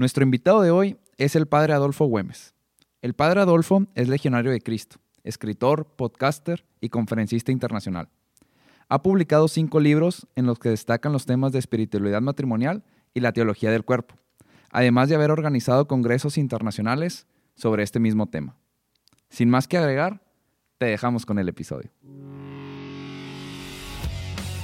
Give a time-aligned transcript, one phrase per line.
[0.00, 2.54] Nuestro invitado de hoy es el padre Adolfo Güemes.
[3.02, 8.08] El padre Adolfo es legionario de Cristo, escritor, podcaster y conferencista internacional.
[8.88, 12.82] Ha publicado cinco libros en los que destacan los temas de espiritualidad matrimonial
[13.12, 14.14] y la teología del cuerpo,
[14.70, 18.56] además de haber organizado congresos internacionales sobre este mismo tema.
[19.28, 20.22] Sin más que agregar,
[20.78, 21.90] te dejamos con el episodio.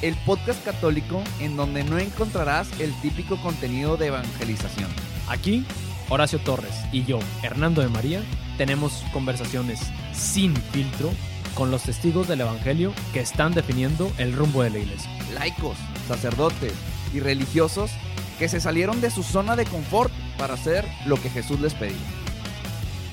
[0.00, 4.88] El podcast católico en donde no encontrarás el típico contenido de evangelización
[5.28, 5.64] Aquí,
[6.08, 8.22] Horacio Torres y yo, Hernando de María,
[8.56, 9.80] tenemos conversaciones
[10.12, 11.10] sin filtro
[11.54, 15.10] con los testigos del Evangelio que están definiendo el rumbo de la iglesia.
[15.34, 15.76] Laicos,
[16.06, 16.74] sacerdotes
[17.12, 17.90] y religiosos
[18.38, 21.96] que se salieron de su zona de confort para hacer lo que Jesús les pedía.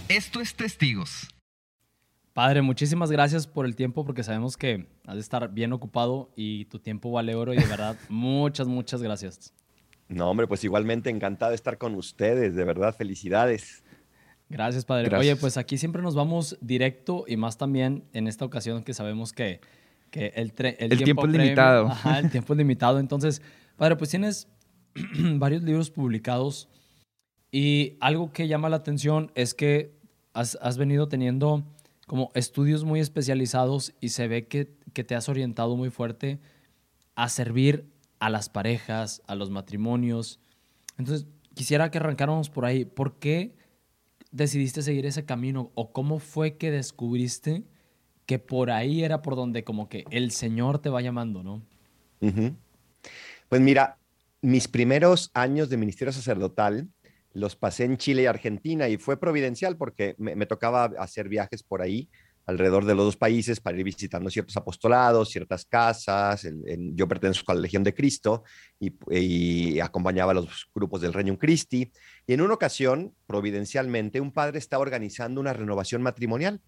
[0.07, 1.29] Esto es Testigos.
[2.33, 6.65] Padre, muchísimas gracias por el tiempo porque sabemos que has de estar bien ocupado y
[6.65, 9.53] tu tiempo vale oro y de verdad muchas, muchas gracias.
[10.07, 13.83] No, hombre, pues igualmente encantado de estar con ustedes, de verdad, felicidades.
[14.49, 15.15] Gracias, padre.
[15.15, 19.33] Oye, pues aquí siempre nos vamos directo y más también en esta ocasión que sabemos
[19.33, 19.61] que,
[20.11, 21.87] el, el, tiempo, es limitado.
[21.91, 22.99] Ajá, el tiempo es limitado.
[22.99, 23.41] Entonces,
[23.77, 24.47] padre, pues tienes
[25.37, 26.69] varios libros publicados
[27.51, 29.95] y algo que llama la atención es que
[30.33, 31.63] has, has, venido teniendo
[32.05, 36.39] como estudios muy especializados y se ve que, que te has orientado muy fuerte
[37.15, 37.92] a servir
[38.23, 40.39] a las parejas, a los matrimonios.
[40.97, 42.85] Entonces, quisiera que arrancáramos por ahí.
[42.85, 43.53] ¿Por qué
[44.31, 45.71] decidiste seguir ese camino?
[45.75, 47.65] ¿O cómo fue que descubriste
[48.25, 51.63] que por ahí era por donde como que el Señor te va llamando, no?
[53.49, 53.97] Pues mira,
[54.41, 56.87] mis primeros años de ministerio sacerdotal
[57.33, 61.81] los pasé en Chile y Argentina y fue providencial porque me tocaba hacer viajes por
[61.81, 62.07] ahí
[62.45, 66.47] alrededor de los dos países para ir visitando ciertos apostolados, ciertas casas.
[66.93, 68.43] yo pertenezco a la Legión de Cristo
[68.79, 71.91] y, acompañaba a los grupos del Reino Christi.
[72.27, 76.61] Y en una ocasión, providencialmente, un padre estaba organizando una renovación matrimonial.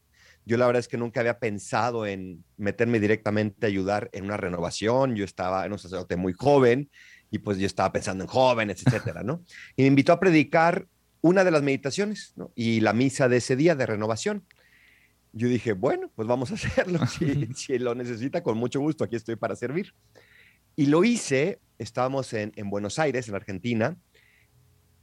[0.45, 4.37] Yo la verdad es que nunca había pensado en meterme directamente a ayudar en una
[4.37, 5.15] renovación.
[5.15, 6.89] Yo estaba en un sacerdote muy joven
[7.31, 9.43] y pues yo estaba pensando en jóvenes, etcétera, ¿no?
[9.75, 10.87] Y me invitó a predicar
[11.21, 12.51] una de las meditaciones ¿no?
[12.53, 14.45] y la misa de ese día de renovación
[15.35, 16.99] yo dije, bueno, pues vamos a hacerlo.
[17.55, 19.93] Si, lo necesita, con mucho gusto, aquí estoy para servir.
[20.77, 23.97] Y lo hice, estábamos en, Buenos Aires, en Argentina,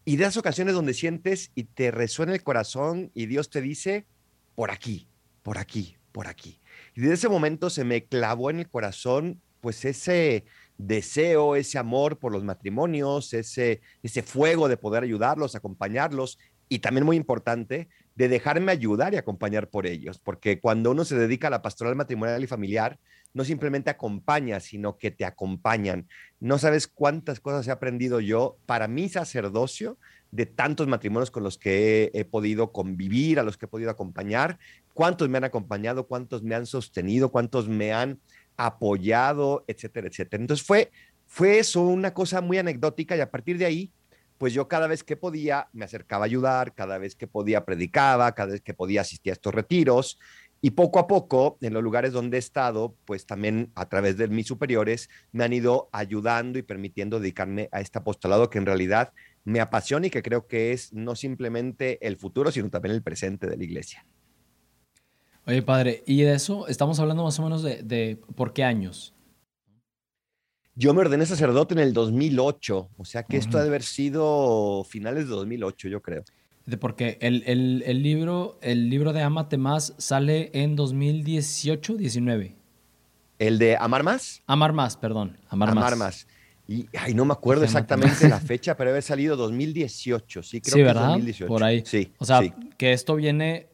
[0.06, 4.06] y de esas ocasiones donde sientes y te resuena el corazón y Dios te dice,
[4.54, 5.06] por aquí,
[5.42, 6.60] por aquí, por aquí.
[6.96, 10.46] Y desde ese momento se me clavó en el corazón, pues ese
[10.78, 16.38] deseo, ese amor por los matrimonios, ese, ese fuego de poder ayudarlos, acompañarlos
[16.68, 21.16] y también muy importante, de dejarme ayudar y acompañar por ellos, porque cuando uno se
[21.16, 22.98] dedica a la pastoral matrimonial y familiar,
[23.34, 26.06] no simplemente acompaña, sino que te acompañan.
[26.38, 29.98] No sabes cuántas cosas he aprendido yo para mi sacerdocio
[30.30, 34.58] de tantos matrimonios con los que he, podido convivir, a los que he podido acompañar,
[34.94, 38.18] cuántos me han acompañado, cuántos me han sostenido, cuántos me han
[38.56, 40.42] apoyado, etcétera, etcétera.
[40.42, 40.90] Entonces fue,
[41.26, 43.92] fue eso una cosa muy anecdótica y a partir de ahí
[44.42, 48.34] pues yo cada vez que podía me acercaba a ayudar, cada vez que podía predicaba,
[48.34, 50.18] cada vez que podía asistía a estos retiros
[50.60, 54.26] y poco a poco en los lugares donde he estado, pues también a través de
[54.26, 59.12] mis superiores me han ido ayudando y permitiendo dedicarme a este apostolado que en realidad
[59.44, 63.46] me apasiona y que creo que es no simplemente el futuro, sino también el presente
[63.46, 64.04] de la iglesia.
[65.46, 69.11] Oye, padre, y de eso estamos hablando más o menos de por qué años.
[70.74, 74.84] Yo me ordené sacerdote en el 2008, o sea que esto ha de haber sido
[74.84, 76.24] finales de 2008, yo creo.
[76.80, 82.54] Porque el, el, libro, el libro de Amate Más sale en 2018, 19.
[83.38, 84.42] ¿El de Amar Más?
[84.46, 85.36] Amar Más, perdón.
[85.48, 86.26] Amar, Amar Más.
[86.68, 90.78] Y ay, no me acuerdo exactamente la fecha, pero debe salido 2018, sí, creo sí,
[90.78, 91.08] que ¿verdad?
[91.08, 91.48] 2018.
[91.48, 91.82] Por ahí.
[91.84, 92.12] Sí.
[92.18, 92.40] O sea,
[92.78, 93.66] que esto viene,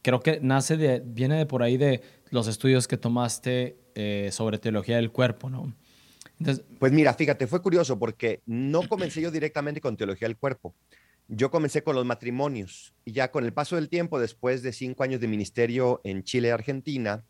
[0.00, 2.00] creo que nace de, viene de por ahí de
[2.30, 5.74] los estudios que tomaste eh, sobre teología del cuerpo, ¿no?
[6.78, 10.74] Pues mira, fíjate, fue curioso porque no comencé yo directamente con teología del cuerpo.
[11.28, 15.02] Yo comencé con los matrimonios y ya con el paso del tiempo, después de cinco
[15.02, 17.24] años de ministerio en Chile y Argentina,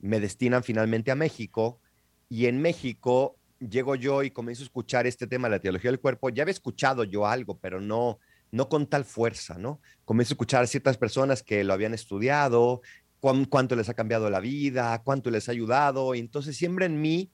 [0.00, 1.80] me destinan finalmente a México
[2.28, 6.00] y en México llego yo y comienzo a escuchar este tema de la teología del
[6.00, 6.28] cuerpo.
[6.30, 8.18] Ya había escuchado yo algo, pero no,
[8.50, 9.80] no con tal fuerza, ¿no?
[10.04, 12.80] Comienzo a escuchar a ciertas personas que lo habían estudiado,
[13.20, 17.30] cuánto les ha cambiado la vida, cuánto les ha ayudado, y entonces siempre en mí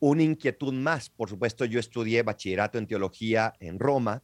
[0.00, 1.10] una inquietud más.
[1.10, 4.22] Por supuesto, yo estudié bachillerato en teología en Roma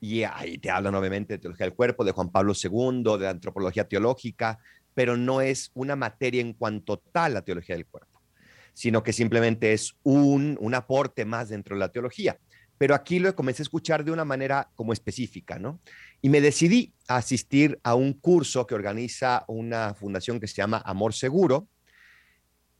[0.00, 3.88] y ahí te hablan obviamente de teología del cuerpo, de Juan Pablo II, de antropología
[3.88, 4.58] teológica,
[4.94, 8.20] pero no es una materia en cuanto tal la teología del cuerpo,
[8.72, 12.38] sino que simplemente es un, un aporte más dentro de la teología.
[12.78, 15.80] pero aquí lo comencé a escuchar de una manera como específica, ¿no?
[16.20, 20.82] Y me decidí a asistir a un curso que organiza una fundación que se llama
[20.84, 21.68] Amor Seguro,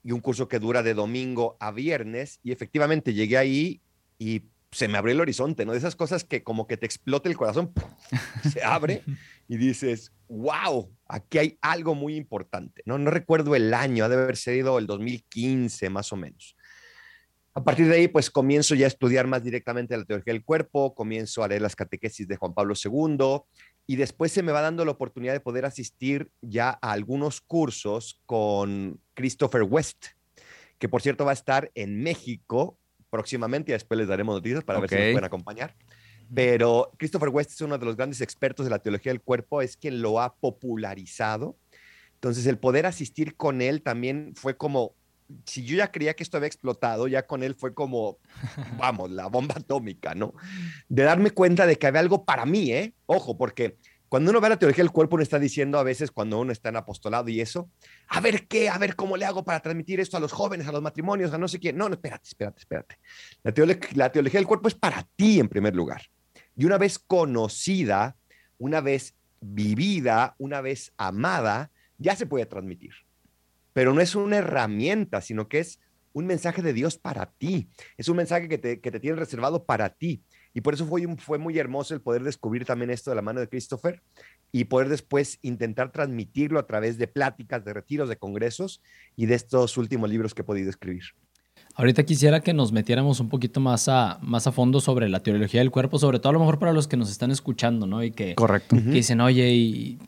[0.06, 3.80] y un curso que dura de domingo a viernes, y efectivamente llegué ahí
[4.20, 5.72] y se me abrió el horizonte, ¿no?
[5.72, 7.72] De esas cosas que como que te explota el corazón,
[8.48, 9.02] se abre
[9.48, 12.98] y dices, wow, aquí hay algo muy importante, ¿no?
[12.98, 16.56] No recuerdo el año, ha de haber sido el 2015 más o menos.
[17.54, 20.94] A partir de ahí, pues comienzo ya a estudiar más directamente la teología del cuerpo,
[20.94, 23.40] comienzo a leer las catequesis de Juan Pablo II
[23.86, 28.20] y después se me va dando la oportunidad de poder asistir ya a algunos cursos
[28.26, 30.06] con Christopher West,
[30.78, 32.78] que por cierto va a estar en México
[33.10, 35.76] próximamente y después les daremos noticias para ver si nos pueden acompañar.
[36.34, 39.76] Pero Christopher West es uno de los grandes expertos de la teología del cuerpo, es
[39.76, 41.56] quien lo ha popularizado.
[42.14, 44.94] Entonces, el poder asistir con él también fue como
[45.44, 48.18] si yo ya creía que esto había explotado, ya con él fue como,
[48.78, 50.34] vamos, la bomba atómica, ¿no?
[50.88, 52.94] De darme cuenta de que había algo para mí, ¿eh?
[53.06, 53.76] Ojo, porque
[54.08, 56.68] cuando uno ve la teología del cuerpo, uno está diciendo a veces cuando uno está
[56.68, 57.70] en apostolado y eso,
[58.08, 60.72] a ver qué, a ver cómo le hago para transmitir esto a los jóvenes, a
[60.72, 61.76] los matrimonios, a no sé quién.
[61.76, 62.98] No, no, espérate, espérate, espérate.
[63.42, 66.02] La teología, la teología del cuerpo es para ti en primer lugar.
[66.56, 68.16] Y una vez conocida,
[68.58, 73.05] una vez vivida, una vez amada, ya se puede transmitir
[73.76, 75.80] pero no es una herramienta, sino que es
[76.14, 77.68] un mensaje de Dios para ti.
[77.98, 80.22] Es un mensaje que te, que te tiene reservado para ti.
[80.54, 83.38] Y por eso fue, fue muy hermoso el poder descubrir también esto de la mano
[83.38, 84.00] de Christopher
[84.50, 88.80] y poder después intentar transmitirlo a través de pláticas, de retiros, de congresos
[89.14, 91.04] y de estos últimos libros que he podido escribir.
[91.78, 95.60] Ahorita quisiera que nos metiéramos un poquito más a, más a fondo sobre la teología
[95.60, 98.02] del cuerpo, sobre todo a lo mejor para los que nos están escuchando, ¿no?
[98.02, 98.76] Y que, Correcto.
[98.76, 99.98] que dicen, oye, y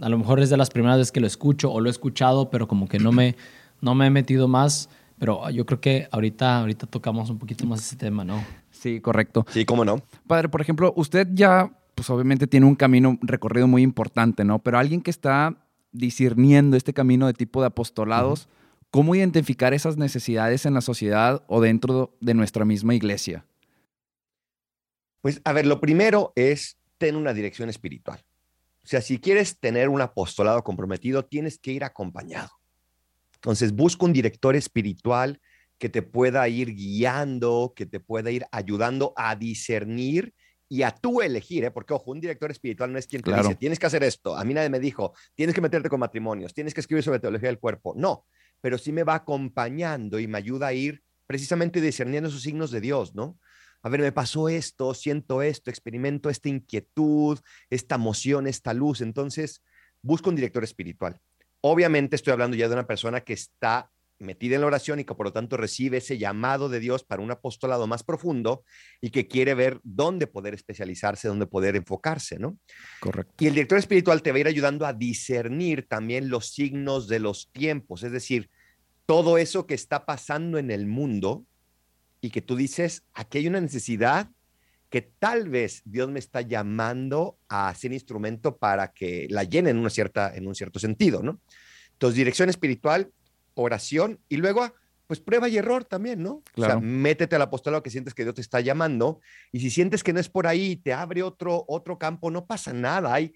[0.00, 2.48] a lo mejor es de las primeras veces que lo escucho o lo he escuchado,
[2.48, 3.34] pero como que no me,
[3.80, 4.88] no me he metido más.
[5.18, 8.42] Pero yo creo que ahorita, ahorita tocamos un poquito más ese tema, ¿no?
[8.70, 9.44] Sí, correcto.
[9.50, 10.00] Sí, cómo no.
[10.28, 14.60] Padre, por ejemplo, usted ya, pues obviamente tiene un camino recorrido muy importante, ¿no?
[14.60, 15.56] Pero alguien que está
[15.90, 18.48] discerniendo este camino de tipo de apostolados,
[18.90, 23.46] ¿Cómo identificar esas necesidades en la sociedad o dentro de nuestra misma iglesia?
[25.20, 28.24] Pues, a ver, lo primero es tener una dirección espiritual.
[28.82, 32.50] O sea, si quieres tener un apostolado comprometido, tienes que ir acompañado.
[33.34, 35.40] Entonces, busca un director espiritual
[35.78, 40.34] que te pueda ir guiando, que te pueda ir ayudando a discernir
[40.68, 41.70] y a tú elegir, ¿eh?
[41.70, 44.36] porque ojo, un director espiritual no es quien te dice, tienes que hacer esto.
[44.36, 47.48] A mí nadie me dijo, tienes que meterte con matrimonios, tienes que escribir sobre teología
[47.48, 47.94] del cuerpo.
[47.96, 48.24] No,
[48.60, 52.80] pero sí me va acompañando y me ayuda a ir precisamente discerniendo esos signos de
[52.80, 53.38] Dios, ¿no?
[53.82, 57.38] A ver, me pasó esto, siento esto, experimento esta inquietud,
[57.70, 59.00] esta emoción, esta luz.
[59.00, 59.62] Entonces,
[60.02, 61.20] busco un director espiritual.
[61.62, 63.90] Obviamente estoy hablando ya de una persona que está
[64.20, 67.22] metida en la oración y que por lo tanto recibe ese llamado de Dios para
[67.22, 68.64] un apostolado más profundo
[69.00, 72.58] y que quiere ver dónde poder especializarse, dónde poder enfocarse, ¿no?
[73.00, 73.34] Correcto.
[73.38, 77.18] Y el director espiritual te va a ir ayudando a discernir también los signos de
[77.18, 78.50] los tiempos, es decir,
[79.06, 81.44] todo eso que está pasando en el mundo
[82.20, 84.30] y que tú dices, aquí hay una necesidad
[84.90, 89.78] que tal vez Dios me está llamando a ser instrumento para que la llene en,
[89.78, 91.40] una cierta, en un cierto sentido, ¿no?
[91.92, 93.10] Entonces, dirección espiritual,
[93.60, 94.72] oración y luego,
[95.06, 96.42] pues prueba y error también, ¿no?
[96.54, 96.78] Claro.
[96.78, 99.20] O sea, métete al apostolado que sientes que Dios te está llamando
[99.52, 102.72] y si sientes que no es por ahí, te abre otro, otro campo, no pasa
[102.72, 103.12] nada.
[103.12, 103.34] Hay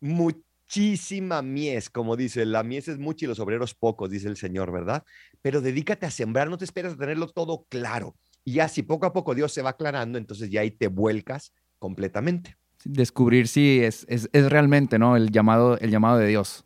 [0.00, 4.72] muchísima mies, como dice, la mies es mucha y los obreros pocos, dice el Señor,
[4.72, 5.04] ¿verdad?
[5.40, 8.16] Pero dedícate a sembrar, no te esperes a tenerlo todo claro.
[8.44, 12.56] Y así poco a poco Dios se va aclarando, entonces ya ahí te vuelcas completamente.
[12.84, 15.16] Descubrir si es, es, es realmente, ¿no?
[15.16, 16.64] El llamado, el llamado de Dios.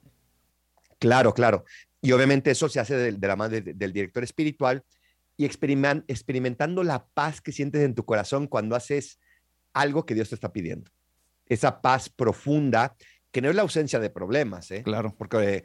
[0.98, 1.64] Claro, claro.
[2.00, 4.84] Y obviamente eso se hace de, de la mano de, del director espiritual
[5.36, 9.18] y experimentando la paz que sientes en tu corazón cuando haces
[9.74, 10.90] algo que Dios te está pidiendo.
[11.46, 12.96] Esa paz profunda,
[13.30, 14.82] que no es la ausencia de problemas, ¿eh?
[14.82, 15.14] Claro.
[15.18, 15.64] Porque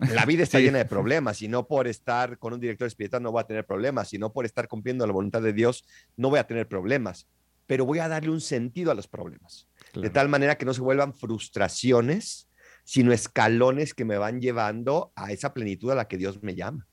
[0.00, 0.64] la vida está Sí.
[0.64, 3.64] llena de problemas y no por estar con un director espiritual no voy a tener
[3.64, 5.84] problemas, y no por estar cumpliendo la voluntad de Dios
[6.16, 7.28] no voy a tener problemas,
[7.66, 10.80] pero voy a darle un sentido a los problemas, de tal manera que no se
[10.80, 12.48] vuelvan frustraciones,
[12.84, 16.86] sino escalones que me van llevando a esa plenitud a la que Dios me llama.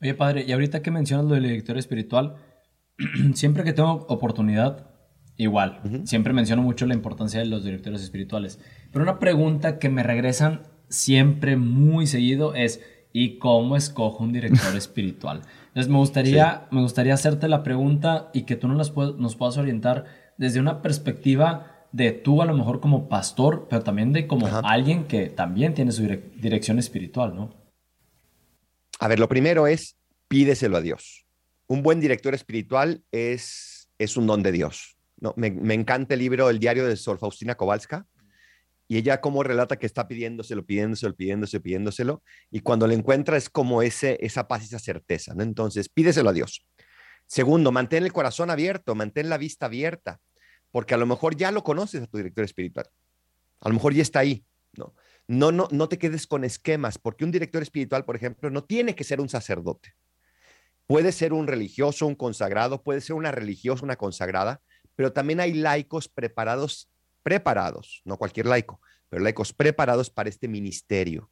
[0.00, 2.36] Oye, padre, y ahorita que mencionas lo del director espiritual,
[3.34, 4.90] siempre que tengo oportunidad,
[5.36, 8.60] igual, siempre menciono mucho la importancia de los directores espirituales.
[8.92, 14.76] Pero una pregunta que me regresan siempre muy seguido es, ¿y cómo escojo un director
[14.76, 15.42] espiritual?
[15.68, 19.56] Entonces me gustaría, me gustaría hacerte la pregunta y que tú nos, las nos puedas
[19.56, 20.04] orientar
[20.36, 24.60] desde una perspectiva de tú a lo mejor como pastor, pero también de como Ajá.
[24.64, 27.54] alguien que también tiene su direc- dirección espiritual, ¿no?
[28.98, 29.96] A ver, lo primero es
[30.28, 31.26] pídeselo a Dios.
[31.66, 34.98] Un buen director espiritual es es un don de Dios.
[35.18, 38.06] No, me, me encanta el libro El diario de Sor Faustina Kowalska,
[38.86, 43.48] y ella como relata que está pidiéndoselo, pidiéndoselo, pidiéndoselo, pidiéndoselo, y cuando lo encuentra es
[43.48, 45.42] como ese, esa paz y esa certeza, ¿no?
[45.42, 46.66] Entonces, pídeselo a Dios.
[47.26, 50.20] Segundo, mantén el corazón abierto, mantén la vista abierta,
[50.76, 52.86] porque a lo mejor ya lo conoces a tu director espiritual.
[53.62, 54.94] A lo mejor ya está ahí, ¿no?
[55.26, 58.94] No, no, no te quedes con esquemas, porque un director espiritual, por ejemplo, no tiene
[58.94, 59.94] que ser un sacerdote.
[60.86, 64.60] Puede ser un religioso, un consagrado, puede ser una religiosa, una consagrada,
[64.96, 66.90] pero también hay laicos preparados
[67.22, 68.78] preparados, no cualquier laico,
[69.08, 71.30] pero laicos preparados para este ministerio.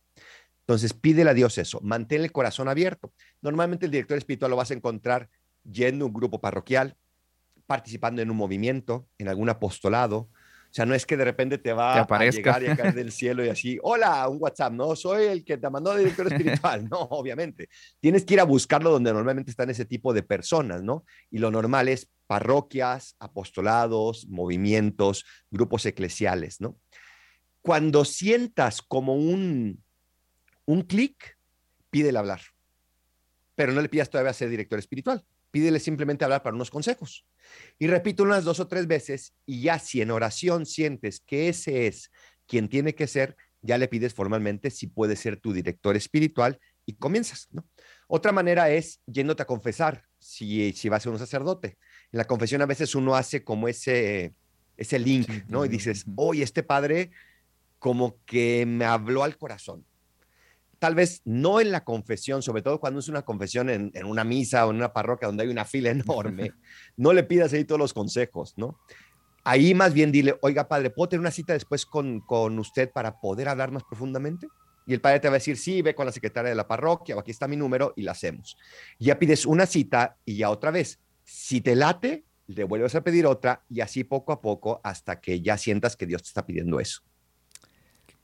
[0.60, 3.12] Entonces, pídele a Dios eso, mantén el corazón abierto.
[3.42, 5.28] Normalmente el director espiritual lo vas a encontrar
[5.70, 6.96] yendo a un grupo parroquial,
[7.66, 10.28] participando en un movimiento, en algún apostolado,
[10.74, 13.12] o sea, no es que de repente te va a llegar y a caer del
[13.12, 16.88] cielo y así, hola, un WhatsApp, no, soy el que te mandó director espiritual.
[16.90, 17.68] No, obviamente.
[18.00, 21.04] Tienes que ir a buscarlo donde normalmente están ese tipo de personas, ¿no?
[21.30, 26.76] Y lo normal es parroquias, apostolados, movimientos, grupos eclesiales, ¿no?
[27.62, 29.80] Cuando sientas como un,
[30.64, 31.38] un clic,
[31.90, 32.40] pídele hablar.
[33.54, 35.24] Pero no le pidas todavía ser director espiritual.
[35.54, 37.24] Pídele simplemente hablar para unos consejos.
[37.78, 41.86] Y repito unas dos o tres veces y ya si en oración sientes que ese
[41.86, 42.10] es
[42.48, 46.94] quien tiene que ser, ya le pides formalmente si puede ser tu director espiritual y
[46.94, 47.64] comienzas, ¿no?
[48.08, 51.78] Otra manera es yéndote a confesar si, si vas a ser un sacerdote.
[52.10, 54.34] En la confesión a veces uno hace como ese,
[54.76, 55.64] ese link, ¿no?
[55.64, 57.12] Y dices, oye, este padre
[57.78, 59.86] como que me habló al corazón
[60.78, 64.66] tal vez no en la confesión, sobre todo cuando es una confesión en, una misa
[64.66, 66.52] o en una parroquia donde hay una fila enorme,
[66.96, 68.78] no le pidas ahí todos los consejos, ¿no?
[69.44, 73.20] Ahí más bien dile, oiga padre, ¿puedo tener una cita después con, con usted para
[73.20, 74.48] poder hablar más profundamente?
[74.86, 77.16] Y el padre te va a decir, sí, ve con la secretaria de la parroquia
[77.16, 78.56] o aquí está mi número y la hacemos.
[78.98, 81.00] ya pides una cita y ya otra vez.
[81.24, 85.40] Si te late, le vuelves a pedir otra y así poco a poco hasta que
[85.40, 87.02] ya sientas que Dios te está pidiendo eso.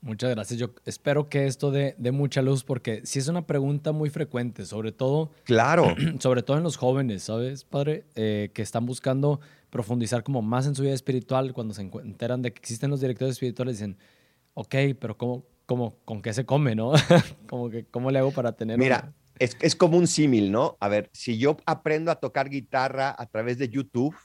[0.01, 0.59] Muchas gracias.
[0.59, 4.91] Yo espero que esto dé, mucha luz porque sí es una pregunta muy frecuente, sobre
[4.91, 5.31] todo.
[5.43, 5.95] Claro.
[6.19, 8.05] Sobre todo en los jóvenes, ¿sabes, padre?
[8.15, 9.39] Eh, que están buscando
[9.69, 11.53] profundizar como más en su vida espiritual.
[11.53, 13.97] Cuando se enteran de que existen los directores espirituales, dicen,
[14.55, 16.93] ok, pero ¿cómo, cómo, con qué se come, no?
[17.47, 18.79] como que, ¿cómo le hago para tener.
[18.79, 20.77] Mira, es, es como un símil, ¿no?
[20.79, 24.15] A ver, si yo aprendo a tocar guitarra a través de YouTube,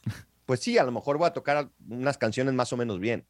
[0.47, 3.27] pues sí, a lo mejor voy a tocar unas canciones más o menos bien.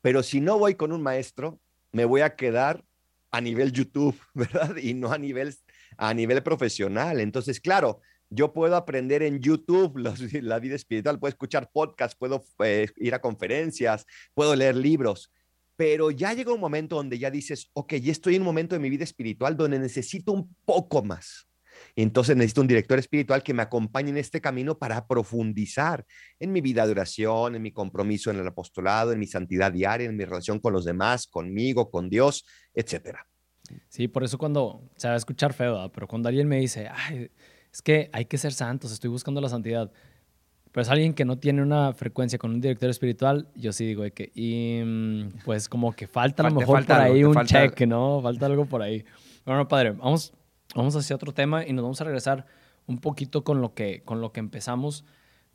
[0.00, 1.60] Pero si no voy con un maestro,
[1.92, 2.84] me voy a quedar
[3.30, 4.76] a nivel YouTube, ¿verdad?
[4.76, 5.54] Y no a nivel,
[5.96, 7.20] a nivel profesional.
[7.20, 9.98] Entonces, claro, yo puedo aprender en YouTube
[10.42, 15.32] la vida espiritual, puedo escuchar podcasts, puedo eh, ir a conferencias, puedo leer libros,
[15.76, 18.80] pero ya llega un momento donde ya dices, ok, ya estoy en un momento de
[18.80, 21.47] mi vida espiritual donde necesito un poco más.
[21.96, 26.04] Entonces necesito un director espiritual que me acompañe en este camino para profundizar
[26.38, 30.08] en mi vida de oración, en mi compromiso en el apostolado, en mi santidad diaria,
[30.08, 32.44] en mi relación con los demás, conmigo, con Dios,
[32.74, 33.26] etcétera.
[33.88, 37.30] Sí, por eso cuando se va a escuchar feo, pero cuando alguien me dice, Ay,
[37.72, 39.92] es que hay que ser santos, estoy buscando la santidad,
[40.72, 44.04] pero es alguien que no tiene una frecuencia con un director espiritual, yo sí digo
[44.14, 48.20] que, y, mm, pues como que falta a lo mejor por ahí un check, ¿no?
[48.22, 49.04] Falta algo por ahí.
[49.44, 50.32] Bueno, padre, vamos
[50.74, 52.46] vamos hacia otro tema y nos vamos a regresar
[52.86, 55.04] un poquito con lo que, con lo que empezamos,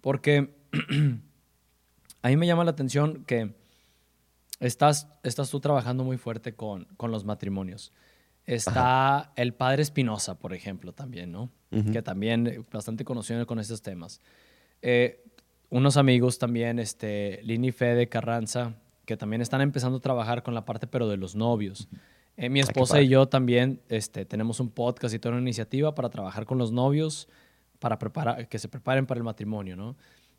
[0.01, 0.53] porque
[2.21, 3.53] a mí me llama la atención que
[4.59, 7.91] estás, estás tú trabajando muy fuerte con, con los matrimonios.
[8.45, 11.49] Está el padre Espinosa, por ejemplo, también, ¿no?
[11.91, 14.21] Que también bastante conocido con estos temas.
[14.83, 15.23] Eh,
[15.69, 20.65] unos amigos también, este, Lini Fede Carranza, que también están empezando a trabajar con la
[20.65, 21.87] parte, pero de los novios.
[22.35, 26.09] Eh, mi esposa y yo también este, tenemos un podcast y toda una iniciativa para
[26.09, 27.27] trabajar con los novios,
[27.79, 29.95] para preparar, que se preparen para el matrimonio, ¿no?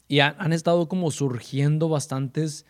[0.08, 2.66] Y han, estado como surgiendo bastantes,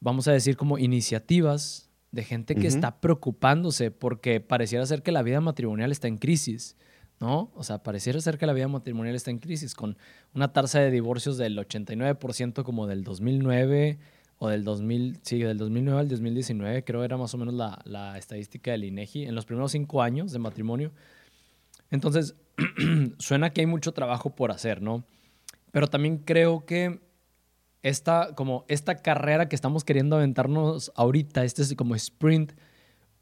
[0.00, 5.22] vamos a decir, como iniciativas de gente que está preocupándose porque pareciera ser que la
[5.22, 6.76] vida matrimonial está en crisis,
[7.20, 7.52] ¿no?
[7.54, 9.96] O sea, pareciera ser que la vida matrimonial está en crisis, con
[10.34, 13.98] una tasa de divorcios del 89% como del 2009
[14.44, 18.18] o del 2000, sí, del 2009 al 2019, creo era más o menos la, la
[18.18, 20.90] estadística del INEGI, en los primeros cinco años de matrimonio.
[21.92, 22.34] Entonces,
[23.18, 25.04] suena que hay mucho trabajo por hacer, ¿no?
[25.70, 26.98] Pero también creo que
[27.82, 32.54] esta, como esta carrera que estamos queriendo aventarnos ahorita, este es como sprint,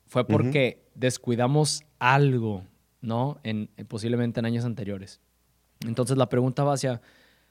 [0.07, 2.65] fue porque descuidamos algo,
[3.03, 3.41] ¿no?
[3.43, 5.21] En, posiblemente en años anteriores.
[5.87, 7.03] Entonces la pregunta va hacia,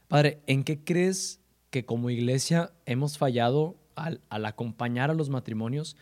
[0.07, 1.38] padre, ¿en qué crees
[1.69, 5.95] que como iglesia hemos fallado al, acompañar a los matrimonios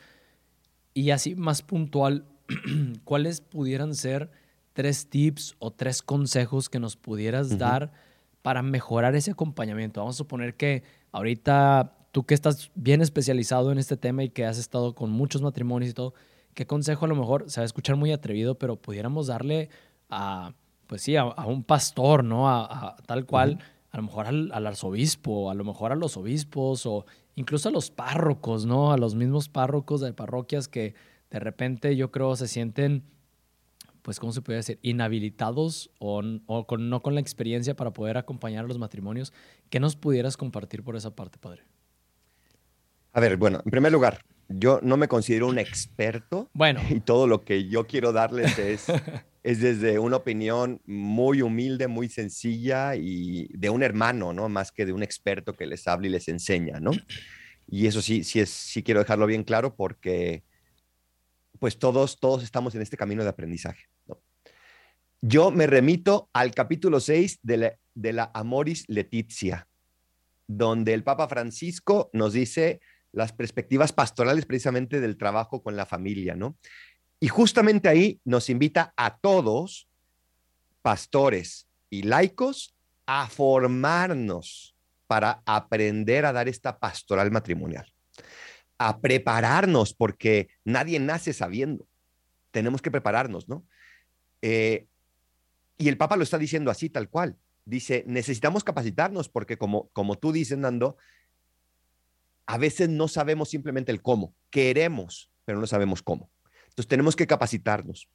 [0.93, 2.25] y así más puntual,
[3.03, 4.31] ¿cuáles pudieran ser
[4.73, 7.91] tres tips o tres consejos que nos pudieras dar
[8.41, 9.99] para mejorar ese acompañamiento?
[9.99, 14.45] Vamos a suponer que ahorita tú que estás bien especializado en este tema y que
[14.45, 16.13] has estado con muchos matrimonios y todo,
[16.53, 19.69] ¿qué consejo a lo mejor se va a escuchar muy atrevido, pero pudiéramos darle
[20.09, 20.53] a,
[20.87, 22.49] pues sí, a, un pastor, ¿no?
[22.49, 23.59] A, tal cual,
[23.91, 27.71] a lo mejor al, al, arzobispo, a lo mejor a los obispos o incluso a
[27.71, 28.91] los párrocos, ¿no?
[28.91, 30.95] A los mismos párrocos de parroquias que
[31.29, 33.03] de repente yo creo se sienten
[34.07, 34.79] pues, ¿cómo se puede decir?
[34.83, 36.21] Inhabilitados o,
[36.65, 39.33] con, no con la experiencia para poder acompañar a los matrimonios.
[39.69, 41.63] ¿Qué nos pudieras compartir por esa parte, padre?
[43.11, 46.49] A ver, bueno, en primer lugar, yo no me considero un experto.
[46.53, 46.79] Bueno.
[46.89, 48.85] Y todo lo que yo quiero darles es,
[49.47, 54.49] es desde una opinión muy humilde, muy sencilla y de un hermano, ¿no?
[54.49, 56.91] Más que de un experto que les habla y les enseña, ¿no?
[57.65, 60.43] Y eso sí, sí, es, sí quiero dejarlo bien claro porque
[61.59, 63.85] pues todos, todos estamos en este camino de aprendizaje.
[65.21, 69.69] Yo me remito al capítulo 6 de la, de la Amoris Letizia,
[70.45, 72.81] donde el Papa Francisco nos dice
[73.13, 76.57] las perspectivas pastorales precisamente del trabajo con la familia, ¿no?
[77.19, 79.87] Y justamente ahí nos invita a todos,
[80.81, 84.75] pastores y laicos, a formarnos
[85.07, 87.91] para aprender a dar esta pastoral matrimonial,
[88.77, 91.87] a prepararnos, porque nadie nace sabiendo.
[92.51, 93.65] Tenemos que prepararnos, ¿no?
[94.41, 94.85] Eh,
[95.77, 97.37] y el Papa lo está diciendo así, tal cual.
[97.65, 100.97] Dice, necesitamos capacitarnos porque como, como tú dices, Nando,
[102.45, 104.33] a veces no sabemos simplemente el cómo.
[104.49, 106.29] Queremos, pero no sabemos cómo.
[106.77, 108.07] Entonces tenemos que capacitarnos.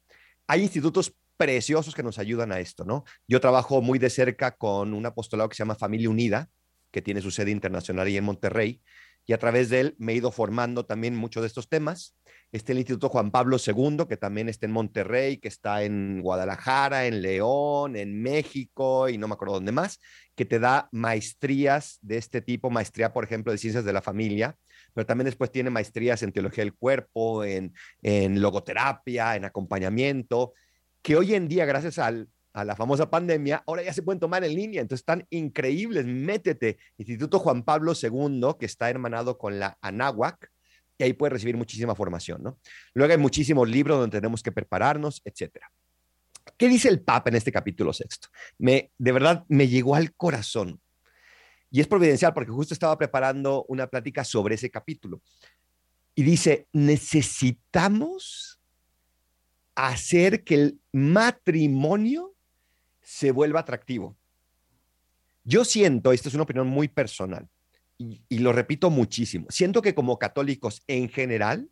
[0.47, 3.03] Hay institutos preciosos que nos ayudan a esto, ¿no?
[3.27, 6.49] Yo trabajo muy de cerca con un apostolado que se llama Familia Unida,
[6.89, 8.81] que tiene su sede internacional ahí en Monterrey,
[9.25, 12.15] y a través de él me he ido formando también muchos de estos temas.
[12.53, 17.05] Está el Instituto Juan Pablo II, que también está en Monterrey, que está en Guadalajara,
[17.05, 19.99] en León, en México y no me acuerdo dónde más,
[20.35, 24.57] que te da maestrías de este tipo, maestría, por ejemplo, de ciencias de la familia,
[24.93, 30.53] pero también después tiene maestrías en teología del cuerpo, en, en logoterapia, en acompañamiento,
[31.01, 34.43] que hoy en día, gracias al, a la famosa pandemia, ahora ya se pueden tomar
[34.43, 36.05] en línea, entonces están increíbles.
[36.05, 40.51] Métete, Instituto Juan Pablo II, que está hermanado con la Anáhuac,
[40.97, 42.59] y ahí puedes recibir muchísima formación, ¿no?
[42.93, 45.71] Luego hay muchísimos libros donde tenemos que prepararnos, etcétera.
[46.57, 48.27] ¿Qué dice el Papa en este capítulo sexto?
[48.59, 50.79] Me, de verdad, me llegó al corazón.
[51.73, 55.23] Y es providencial porque justo estaba preparando una plática sobre ese capítulo.
[56.13, 58.61] Y dice, necesitamos
[59.73, 62.35] hacer que el matrimonio
[63.01, 64.15] se vuelva atractivo.
[65.43, 67.49] Yo siento, esta es una opinión muy personal,
[67.97, 71.71] y, y, lo repito muchísimo, siento que como católicos en general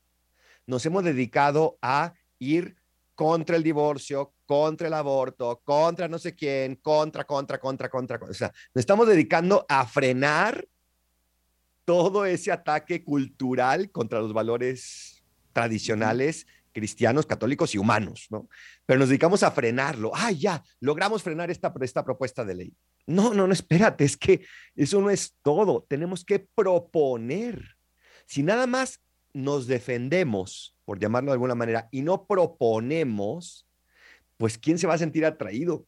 [0.66, 2.76] nos hemos dedicado a ir
[3.14, 8.20] contra el divorcio, contra el aborto, contra no sé quién, contra, contra, contra, contra.
[8.30, 10.68] O sea, nos estamos dedicando a frenar
[11.86, 18.50] todo ese ataque cultural contra los valores tradicionales cristianos, católicos y humanos, ¿no?
[18.86, 20.12] Pero nos dedicamos a frenarlo.
[20.14, 22.74] Ah, ya, logramos frenar esta, esta propuesta de ley.
[23.08, 25.86] No, no, no, espérate, es que eso no es todo.
[25.88, 27.78] Tenemos que proponer.
[28.26, 29.00] Si nada más
[29.32, 33.66] nos defendemos, por llamarlo de alguna manera, y no proponemos,
[34.42, 35.86] pues ¿quién se va a sentir atraído?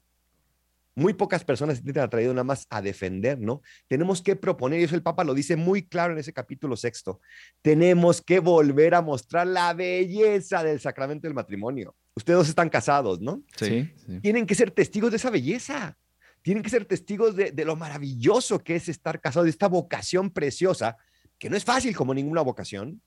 [0.94, 3.64] Muy pocas personas se sienten atraídos nada más a defender, ¿no?
[3.88, 7.20] Tenemos que proponer, y eso el Papa lo dice muy claro en ese capítulo sexto,
[7.64, 11.96] tenemos que volver a mostrar la belleza del sacramento del matrimonio.
[12.16, 13.42] Ustedes dos están casados, ¿no?
[13.56, 13.92] Sí.
[14.22, 15.98] Tienen que ser testigos de esa belleza.
[16.44, 20.30] Tienen que ser testigos de, de lo maravilloso que es estar casados, de esta vocación
[20.30, 20.96] preciosa,
[21.40, 23.02] que no es fácil como ninguna vocación,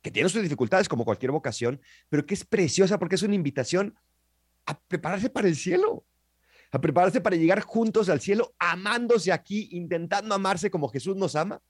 [0.00, 3.94] que tiene sus dificultades como cualquier vocación, pero que es preciosa porque es una invitación
[4.68, 6.04] a prepararse para el cielo
[6.70, 11.62] a prepararse para llegar juntos al cielo, amándose aquí, intentando amarse como Jesús nos ama,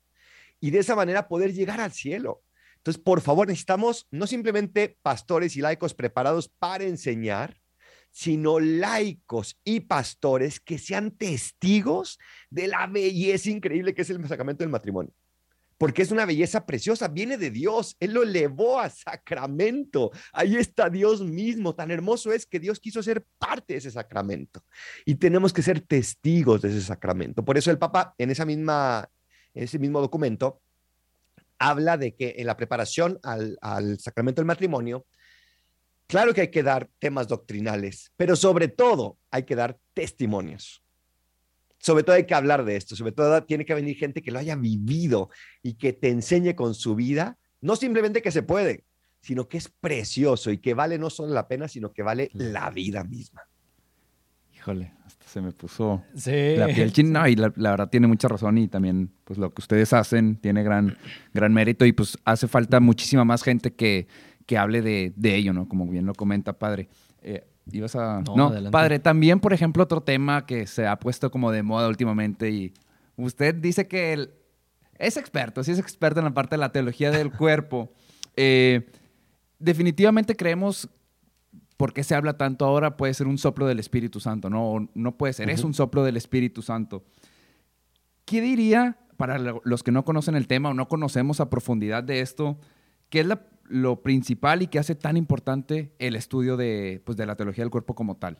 [0.60, 2.42] y de esa manera poder llegar al cielo.
[2.78, 7.60] Entonces, por favor, necesitamos no simplemente pastores y laicos preparados para enseñar,
[8.10, 12.18] sino laicos y pastores que sean testigos
[12.50, 15.12] de la belleza increíble que es el sacramento del matrimonio
[15.78, 20.90] porque es una belleza preciosa, viene de Dios, Él lo elevó a sacramento, ahí está
[20.90, 24.64] Dios mismo, tan hermoso es que Dios quiso ser parte de ese sacramento.
[25.06, 27.44] Y tenemos que ser testigos de ese sacramento.
[27.44, 30.60] Por eso el Papa en, ese mismo documento
[31.60, 35.06] habla de que en la preparación al sacramento del matrimonio,
[36.08, 40.82] claro que hay que dar temas doctrinales, pero sobre todo hay que dar testimonios
[41.78, 44.38] sobre todo hay que hablar de esto, sobre todo tiene que venir gente que lo
[44.38, 45.30] haya vivido
[45.62, 48.84] y que te enseñe con su vida, no simplemente que se puede,
[49.20, 52.70] sino que es precioso y que vale no solo la pena, sino que vale la
[52.70, 53.42] vida misma.
[54.54, 58.66] Híjole, hasta se me puso la piel china y la, verdad tiene mucha razón y
[58.66, 60.96] también pues lo que ustedes hacen tiene gran,
[61.32, 64.08] gran mérito y pues hace falta muchísima más gente que,
[64.46, 65.68] que hable de, de ello, ¿no?
[65.68, 66.88] Como bien lo comenta, padre.
[67.22, 68.22] Eh, ibas a...
[68.22, 72.50] No, padre, también, por ejemplo, otro tema que se ha puesto como de moda últimamente
[72.50, 72.74] y
[73.16, 74.30] usted dice que él
[74.98, 77.92] es experto, sí es experto en la parte de la teología del cuerpo.
[78.36, 78.90] Eh,
[79.58, 80.88] definitivamente creemos
[81.78, 82.98] ¿por qué se habla tanto ahora?
[82.98, 84.90] Puede ser un soplo del Espíritu Santo, ¿no?
[84.94, 87.04] no puede ser, es un soplo del Espíritu Santo.
[88.26, 92.20] ¿Qué diría, para los que no conocen el tema o no conocemos a profundidad de
[92.20, 92.58] esto,
[93.08, 93.26] qué es
[93.68, 97.70] lo principal y qué hace tan importante el estudio de, pues, de la teología del
[97.70, 98.38] cuerpo como tal?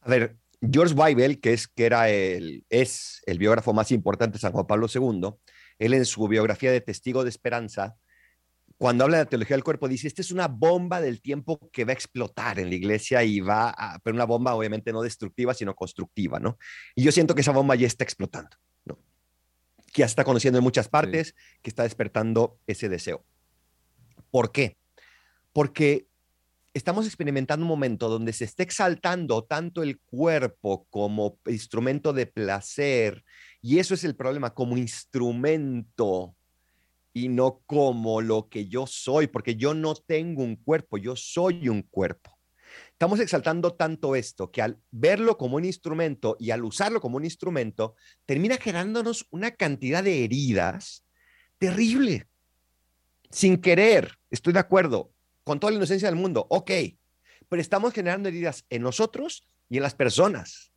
[0.00, 4.40] A ver, George Weibel, que, es, que era el, es el biógrafo más importante de
[4.40, 5.30] San Juan Pablo II,
[5.78, 7.96] él en su biografía de Testigo de Esperanza,
[8.78, 11.84] cuando habla de la teología del cuerpo, dice, esta es una bomba del tiempo que
[11.84, 13.72] va a explotar en la iglesia y va
[14.02, 16.58] pero una bomba obviamente no destructiva, sino constructiva, ¿no?
[16.96, 18.56] Y yo siento que esa bomba ya está explotando.
[19.92, 23.24] Que ya está conociendo en muchas partes, que está despertando ese deseo.
[24.30, 24.76] ¿Por qué?
[25.52, 26.08] Porque
[26.74, 33.24] estamos experimentando un momento donde se está exaltando tanto el cuerpo como instrumento de placer,
[33.60, 36.34] y eso es el problema, como instrumento
[37.12, 41.68] y no como lo que yo soy, porque yo no tengo un cuerpo, yo soy
[41.68, 42.38] un cuerpo.
[43.02, 47.24] Estamos exaltando tanto esto que al verlo como un instrumento y al usarlo como un
[47.24, 51.04] instrumento, termina generándonos una cantidad de heridas
[51.58, 52.28] terrible.
[53.28, 55.10] Sin querer, estoy de acuerdo,
[55.42, 56.70] con toda la inocencia del mundo, ok,
[57.48, 60.72] pero estamos generando heridas en nosotros y en las personas.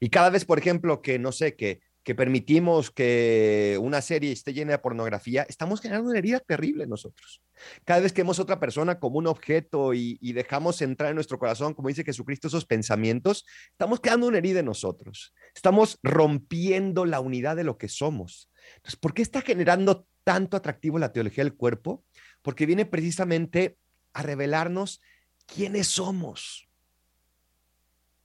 [0.00, 4.52] Y cada vez, por ejemplo, que no sé, que que permitimos que una serie esté
[4.52, 7.42] llena de pornografía, estamos generando una herida terrible nosotros.
[7.84, 11.38] Cada vez que vemos a otra persona como un objeto y, dejamos entrar en nuestro
[11.38, 15.32] corazón, como dice Jesucristo, esos pensamientos, estamos creando una herida en nosotros.
[15.54, 18.50] Estamos rompiendo la unidad de lo que somos.
[18.76, 22.04] Entonces, ¿por qué está generando tanto atractivo la teología del cuerpo?
[22.42, 23.78] Porque viene precisamente
[24.12, 25.00] a revelarnos
[25.46, 26.68] quiénes somos,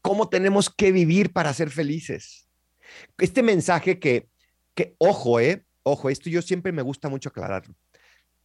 [0.01, 2.48] cómo tenemos que vivir para ser felices
[3.17, 4.29] este mensaje que,
[4.73, 7.75] que ojo, eh, ojo, esto yo siempre me gusta mucho aclararlo.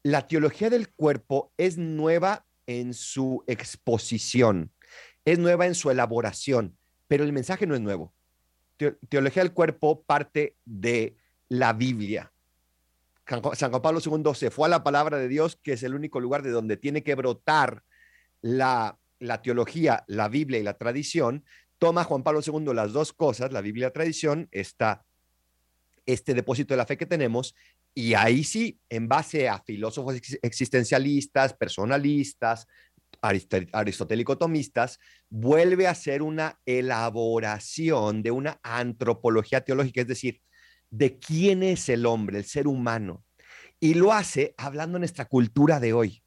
[0.02, 4.72] La teología del cuerpo es nueva en su exposición,
[5.24, 6.76] es nueva en su elaboración,
[7.08, 8.12] pero el mensaje no es nuevo.
[9.08, 11.16] Teología del cuerpo parte de
[11.48, 12.32] la Biblia.
[13.26, 16.20] San Juan Pablo II se fue a la palabra de Dios, que es el único
[16.20, 17.82] lugar de donde tiene que brotar
[18.42, 21.44] la, la teología, la Biblia y la tradición,
[21.84, 25.04] toma Juan Pablo II las dos cosas, la Biblia tradición, está
[26.06, 27.54] este depósito de la fe que tenemos,
[27.92, 32.66] y ahí sí, en base a filósofos existencialistas, personalistas,
[33.20, 40.40] aristotélico-tomistas, vuelve a ser una elaboración de una antropología teológica, es decir,
[40.88, 43.26] de quién es el hombre, el ser humano.
[43.78, 46.23] Y lo hace hablando en nuestra cultura de hoy.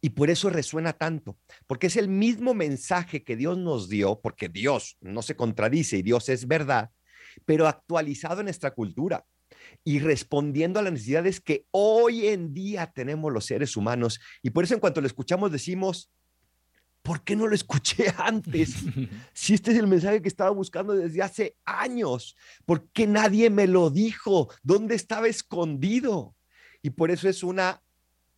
[0.00, 4.48] Y por eso resuena tanto, porque es el mismo mensaje que Dios nos dio, porque
[4.48, 6.90] Dios no se contradice y Dios es verdad,
[7.44, 9.24] pero actualizado en nuestra cultura
[9.84, 14.20] y respondiendo a las necesidades que hoy en día tenemos los seres humanos.
[14.42, 16.10] Y por eso en cuanto lo escuchamos decimos,
[17.02, 18.76] ¿por qué no lo escuché antes?
[19.32, 23.66] Si este es el mensaje que estaba buscando desde hace años, ¿por qué nadie me
[23.66, 24.50] lo dijo?
[24.62, 26.34] ¿Dónde estaba escondido?
[26.82, 27.82] Y por eso es una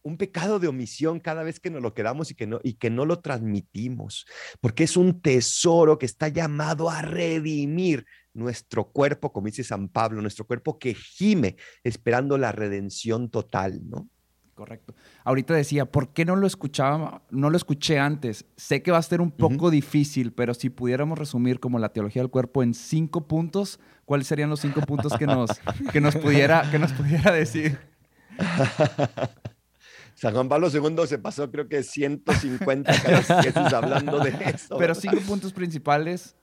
[0.03, 2.91] un pecado de omisión cada vez que nos lo quedamos y que, no, y que
[2.91, 4.27] no lo transmitimos,
[4.61, 10.23] porque es un tesoro que está llamado a redimir nuestro cuerpo, como dice San Pablo,
[10.23, 14.09] nuestro cuerpo que gime esperando la redención total, ¿no?
[14.61, 14.95] Correcto.
[15.25, 18.45] Ahorita decía, ¿por qué no lo escuchaba, no lo escuché antes?
[18.57, 22.21] Sé que va a ser un poco difícil, pero si pudiéramos resumir como la teología
[22.21, 25.51] del cuerpo en cinco puntos, ¿cuáles serían los cinco puntos que nos,
[25.93, 27.79] que nos, pudiera, que nos pudiera decir?
[30.21, 34.77] San Juan Pablo II se pasó creo que 150 veces hablando de eso.
[34.77, 36.37] Pero cinco puntos principales.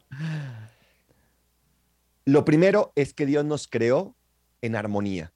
[2.26, 4.16] Lo primero es que Dios nos creó
[4.64, 5.32] en armonía.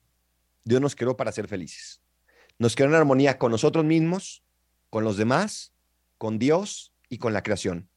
[0.64, 2.02] Dios nos creó para ser felices.
[2.58, 4.44] Nos creó en armonía con nosotros mismos,
[4.90, 5.76] con los demás,
[6.18, 7.92] con Dios y con la creación.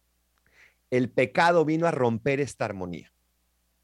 [0.91, 3.15] El pecado vino a romper esta armonía.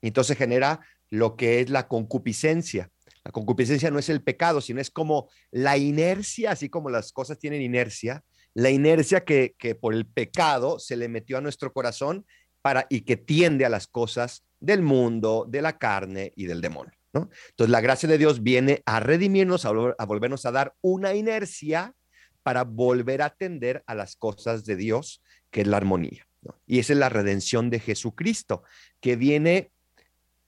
[0.02, 2.90] Entonces genera lo que es la concupiscencia,
[3.24, 7.38] la concupiscencia no es el pecado, sino es como la inercia, así como las cosas
[7.38, 12.26] tienen inercia, la inercia que, por el pecado se le metió a nuestro corazón
[12.62, 16.92] para, y que tiende a las cosas del mundo, de la carne y del demonio.
[17.12, 17.28] ¿no?
[17.50, 21.94] Entonces la gracia de Dios viene a redimirnos, a, a volvernos a dar una inercia
[22.42, 26.26] para volver a atender a las cosas de Dios que es la armonía.
[26.66, 28.62] Y esa es la redención de Jesucristo,
[29.00, 29.72] que viene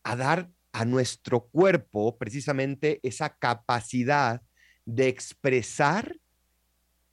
[0.04, 4.42] a dar a nuestro cuerpo precisamente esa capacidad
[4.84, 6.16] de expresar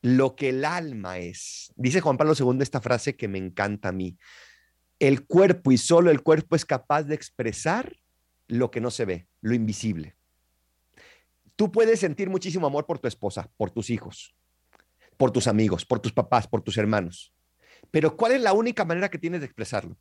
[0.02, 1.74] lo que el alma es.
[1.76, 4.18] Dice Juan Pablo II esta frase que me encanta a mí.
[4.98, 7.98] El cuerpo y solo el cuerpo es capaz de expresar
[8.48, 10.16] lo que no se ve, lo invisible.
[11.56, 14.36] Tú puedes sentir muchísimo amor por tu esposa, por tus hijos,
[15.18, 17.34] por tus amigos, por tus papás, por tus hermanos.
[17.92, 19.98] Pero ¿cuál es la única manera que tienes de expresarlo?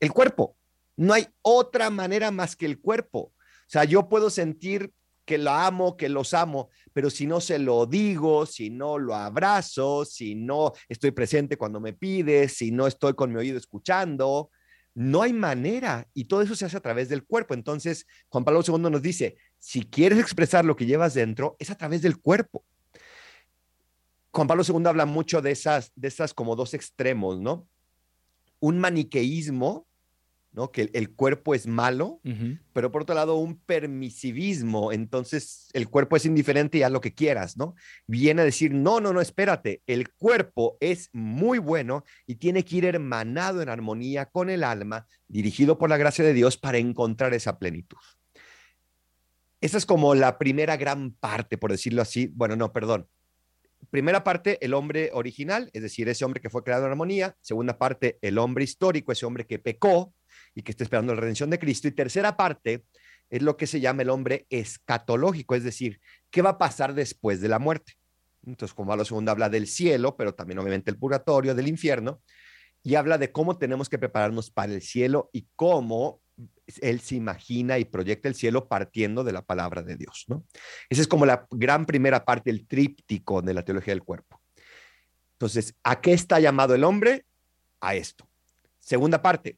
[0.00, 0.56] El cuerpo.
[0.98, 3.20] No hay otra manera más que el cuerpo.
[3.20, 4.92] O sea, yo puedo sentir
[5.24, 9.14] que lo amo, que los amo, pero si no se lo digo, si no lo
[9.14, 14.50] abrazo, si no estoy presente cuando me pides, si no estoy con mi oído escuchando,
[14.92, 16.08] no hay manera.
[16.14, 17.54] Y todo eso se hace a través del cuerpo.
[17.54, 21.76] Entonces, Juan Pablo II nos dice, si quieres expresar lo que llevas dentro, es a
[21.76, 22.64] través del cuerpo.
[24.32, 27.68] Juan Pablo II habla mucho de esas, de esas como dos extremos, ¿no?
[28.58, 29.87] Un maniqueísmo
[30.72, 32.20] que el, cuerpo es malo,
[32.72, 37.14] pero por otro lado un permisivismo, entonces el cuerpo es indiferente y haz lo que
[37.14, 37.74] quieras, ¿no?
[38.06, 42.76] Viene a decir, no, no, no, espérate, el cuerpo es muy bueno y tiene que
[42.76, 47.34] ir hermanado en armonía con el alma, dirigido por la gracia de Dios para encontrar
[47.34, 47.98] esa plenitud.
[49.60, 52.30] Esa es como la primera gran parte, por decirlo así.
[52.34, 53.08] Bueno, no, perdón.
[53.90, 57.36] Primera parte, el hombre original, es decir, ese hombre que fue creado en armonía.
[57.40, 60.14] Segunda parte, el hombre histórico, ese hombre que pecó,
[60.58, 61.86] y que está esperando la redención de Cristo.
[61.86, 62.82] Y tercera parte
[63.30, 66.00] es lo que se llama el hombre escatológico, es decir,
[66.32, 67.92] ¿qué va a pasar después de la muerte?
[68.44, 72.22] Entonces, como a la habla del cielo, pero también obviamente el purgatorio, del infierno,
[72.82, 76.22] y habla de cómo tenemos que prepararnos para el cielo y cómo
[76.80, 80.44] él se imagina y proyecta el cielo partiendo de la palabra de Dios, ¿no?
[80.90, 84.40] Esa es como la gran primera parte, el tríptico de la teología del cuerpo.
[85.34, 87.26] Entonces, ¿a qué está llamado el hombre?
[87.80, 88.28] A esto.
[88.80, 89.56] Segunda parte,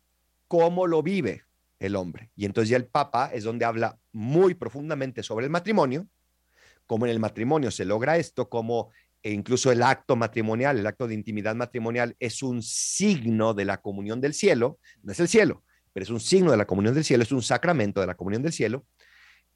[0.51, 1.45] cómo lo vive
[1.79, 2.33] el hombre.
[2.35, 6.09] Y entonces ya el Papa es donde habla muy profundamente sobre el matrimonio,
[6.87, 8.91] cómo en el matrimonio se logra esto, cómo
[9.23, 13.81] e incluso el acto matrimonial, el acto de intimidad matrimonial es un signo de la
[13.81, 17.05] comunión del cielo, no es el cielo, pero es un signo de la comunión del
[17.05, 18.85] cielo, es un sacramento de la comunión del cielo,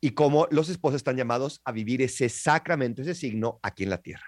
[0.00, 3.98] y cómo los esposos están llamados a vivir ese sacramento, ese signo aquí en la
[3.98, 4.26] tierra.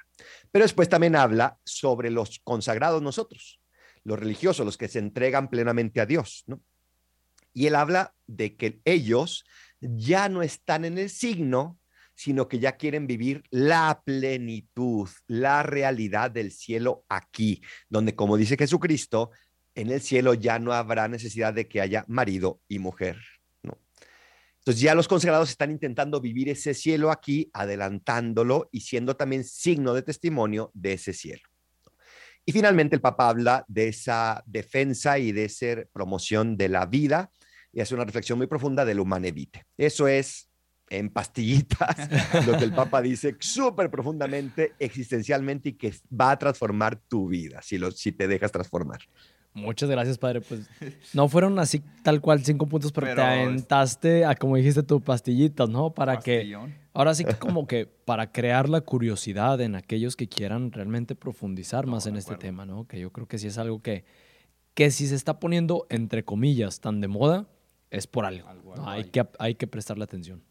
[0.51, 3.61] Pero después también habla sobre los consagrados nosotros,
[4.07, 6.63] los religiosos, los que se entregan plenamente a Dios, ¿no?
[7.53, 9.45] Y él habla de que ellos
[9.81, 11.81] ya no están en el signo,
[12.15, 18.57] sino que ya quieren vivir la plenitud, la realidad del cielo aquí, donde como dice
[18.57, 19.33] Jesucristo,
[19.75, 23.19] en el cielo ya no habrá necesidad de que haya marido y mujer,
[23.65, 23.77] ¿no?
[24.59, 29.95] Entonces ya los consagrados están intentando vivir ese cielo aquí, adelantándolo y siendo también signo
[29.95, 31.43] de testimonio de ese cielo.
[32.49, 37.31] Y finalmente el Papa habla de esa defensa y de esa promoción de la vida
[37.73, 39.67] y hace una reflexión muy profunda del humane vitae.
[39.77, 40.49] Eso es
[40.89, 42.09] en pastillitas
[42.47, 47.61] lo que el Papa dice súper profundamente, existencialmente y que va a transformar tu vida
[47.63, 49.01] si, lo, si te dejas transformar.
[49.57, 50.43] Muchas gracias, padre.
[50.43, 50.69] Pues
[51.15, 55.69] no fueron así tal cual cinco puntos, pero, te aventaste a, como dijiste tú, pastillitas,
[55.71, 55.95] ¿no?
[55.95, 56.55] Para que
[56.97, 61.87] Ahora sí que como que para crear la curiosidad en aquellos que quieran realmente profundizar
[61.87, 62.89] más en este tema, ¿no?
[62.89, 64.07] Que yo creo que sí es algo que,
[64.73, 67.51] que si se está poniendo, entre comillas, tan de moda,
[67.91, 68.49] es por algo.
[68.87, 70.43] hay, que, hay que prestarle atención.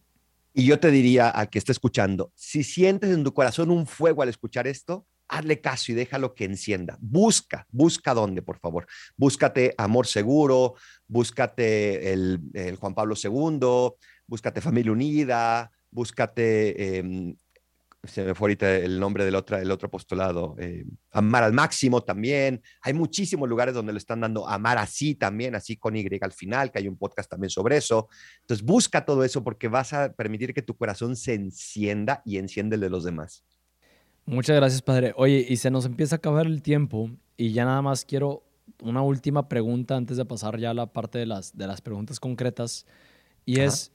[0.54, 4.22] Y yo te diría a que esté escuchando, si sientes en tu corazón un fuego
[4.22, 6.96] al escuchar esto, hazle caso y déjalo que encienda.
[7.02, 8.86] Busca, busca dónde, por favor.
[9.18, 10.76] Búscate Amor Seguro,
[11.08, 13.96] búscate el, el Juan Pablo II,
[14.28, 17.36] búscate Familia Unida, búscate, em,
[18.04, 22.04] se me fue ahorita el nombre del otro, el otro apostolado, eh, amar al máximo
[22.04, 22.62] también.
[22.82, 26.72] Hay muchísimos lugares donde lo están dando amar así también, así con Y al final,
[26.72, 28.10] que hay un podcast también sobre eso.
[28.42, 32.76] Entonces busca todo eso porque vas a permitir que tu corazón se encienda y enciende
[32.76, 33.44] el de los demás.
[34.26, 35.14] Muchas gracias, padre.
[35.18, 38.44] Oye, y se nos empieza a acabar el tiempo y ya nada más quiero
[38.82, 42.20] una última pregunta antes de pasar ya a la parte de las, de las preguntas
[42.20, 42.86] concretas.
[43.46, 43.92] Y es,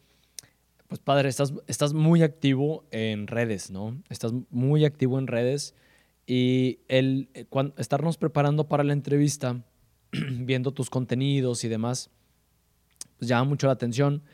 [0.91, 4.03] pues padre, estás, estás muy activo en redes, ¿no?
[4.09, 5.77] Estás muy activo en redes
[6.27, 9.65] y el, eh, estarnos preparando para la entrevista,
[10.11, 12.11] viendo tus contenidos y demás,
[13.19, 14.25] pues llama mucho la atención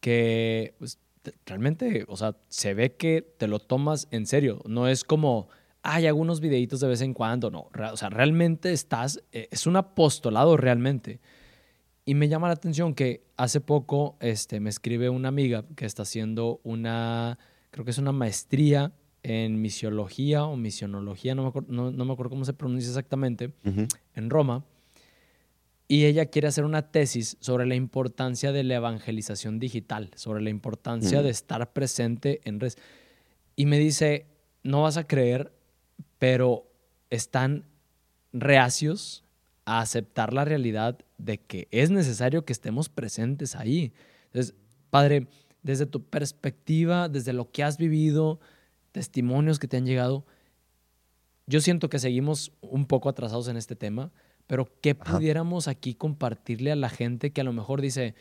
[0.00, 0.98] que pues,
[1.46, 4.60] realmente, o sea, se ve que te lo tomas en serio.
[4.66, 5.50] No es como,
[5.82, 7.70] hay algunos videitos de vez en cuando, no.
[7.92, 11.20] O sea, realmente estás, eh, es un apostolado realmente.
[12.04, 16.02] Y me llama la atención que hace poco este, me escribe una amiga que está
[16.02, 17.38] haciendo una,
[17.70, 22.30] creo que es una maestría en misiología o misionología, no me, acuerdo, no, me acuerdo
[22.30, 23.52] cómo se pronuncia exactamente,
[24.16, 24.64] en Roma.
[25.86, 30.50] Y ella quiere hacer una tesis sobre la importancia de la evangelización digital, sobre la
[30.50, 32.78] importancia de estar presente en redes.
[33.54, 34.26] Y me dice,
[34.64, 35.52] no vas a creer,
[36.18, 36.66] pero
[37.10, 37.64] están
[38.32, 39.22] reacios
[39.64, 43.92] a aceptar la realidad de que es necesario que estemos presentes ahí.
[44.26, 44.54] Entonces,
[44.90, 45.28] Padre,
[45.62, 48.40] desde tu perspectiva, desde lo que has vivido,
[48.92, 50.26] testimonios que te han llegado,
[51.46, 54.12] yo siento que seguimos un poco atrasados en este tema,
[54.46, 58.14] pero ¿qué pudiéramos aquí compartirle a la gente que a lo mejor dice,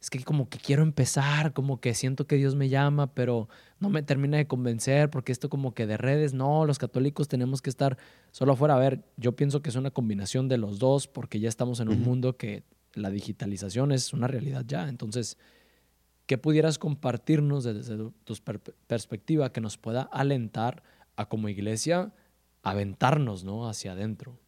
[0.00, 3.48] es que como que quiero empezar, como que siento que Dios me llama, pero
[3.80, 7.62] no me termina de convencer porque esto como que de redes, no, los católicos tenemos
[7.62, 7.98] que estar
[8.30, 8.76] solo afuera.
[8.76, 11.88] A ver, yo pienso que es una combinación de los dos porque ya estamos en
[11.88, 12.62] un mundo que
[12.94, 14.88] la digitalización es una realidad ya.
[14.88, 15.36] Entonces,
[16.26, 18.34] ¿qué pudieras compartirnos desde tu
[18.86, 20.84] perspectiva que nos pueda alentar
[21.16, 22.12] a como iglesia
[22.62, 23.68] aventarnos ¿no?
[23.68, 24.38] hacia adentro?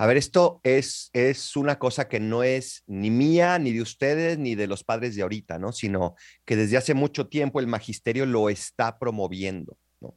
[0.00, 4.38] A ver, esto es, es una cosa que no es ni mía, ni de ustedes,
[4.38, 5.72] ni de los padres de ahorita, ¿no?
[5.72, 6.14] Sino
[6.46, 10.16] que desde hace mucho tiempo el magisterio lo está promoviendo, ¿no?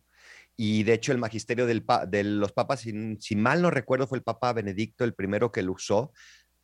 [0.56, 2.86] Y de hecho el magisterio del, de los papas,
[3.20, 6.14] si, mal no recuerdo, fue el Papa Benedicto el primero que lo usó,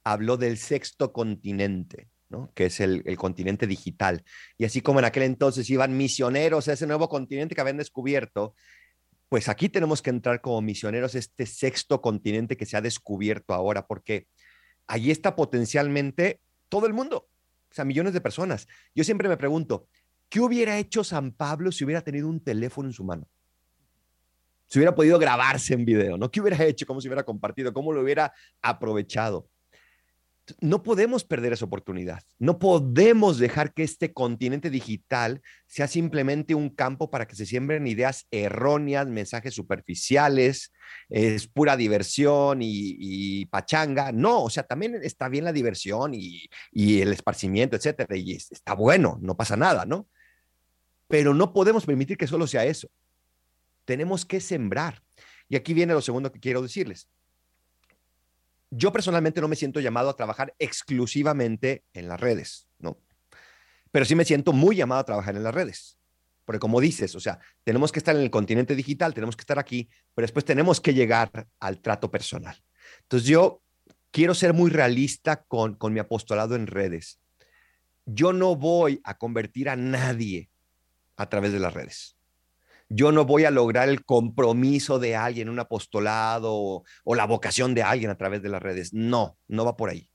[0.06, 2.54] habló del sexto continente, ¿no?
[2.56, 4.24] que es el, el, continente digital.
[4.58, 8.56] Y así como en aquel entonces iban misioneros a ese nuevo continente que habían descubierto,
[9.30, 13.86] pues aquí tenemos que entrar como misioneros este sexto continente que se ha descubierto ahora,
[13.86, 14.28] porque
[14.88, 17.30] allí está potencialmente todo el mundo,
[17.70, 18.68] o sea, millones de personas.
[18.96, 19.88] Yo siempre me pregunto,
[20.30, 23.28] ¿qué hubiera hecho San Pablo si hubiera tenido un teléfono en su mano?
[24.66, 26.30] Si hubiera podido grabarse en video, ¿no?
[26.30, 26.86] ¿Qué hubiera hecho?
[26.88, 27.72] ¿Cómo se hubiera compartido?
[27.72, 29.48] ¿Cómo lo hubiera aprovechado?
[30.60, 32.24] No podemos perder esa oportunidad.
[32.38, 37.88] No podemos dejar que este continente digital sea simplemente un campo para que se siembren
[37.88, 40.72] ideas erróneas, mensajes superficiales,
[41.10, 44.12] es pura diversión y, pachanga.
[44.12, 48.74] No, o sea, también está bien la diversión y, y el esparcimiento, etcétera, y está
[48.74, 50.08] bueno, no pasa nada, ¿no?
[51.08, 52.90] Pero no podemos permitir que solo sea eso.
[53.86, 55.02] Tenemos que sembrar.
[55.48, 57.10] Y aquí viene lo segundo que quiero decirles
[58.72, 63.00] yo personalmente no me siento llamado a trabajar exclusivamente en las redes, ¿no?
[63.92, 65.98] Pero sí me siento muy llamado a trabajar en las redes.
[66.46, 69.60] Porque como dices, o sea, tenemos que estar en el continente digital, tenemos que estar
[69.60, 72.58] aquí, pero después tenemos que llegar al trato personal.
[73.04, 73.62] Entonces yo
[74.12, 77.20] quiero ser muy realista con, con mi apostolado en redes.
[78.06, 80.50] Yo no voy a convertir a nadie
[81.18, 82.19] a través de las redes
[82.90, 87.84] yo no voy a lograr el compromiso de alguien, un apostolado o, la vocación de
[87.84, 88.94] alguien a través de las redes.
[88.94, 90.10] No, no va por ahí.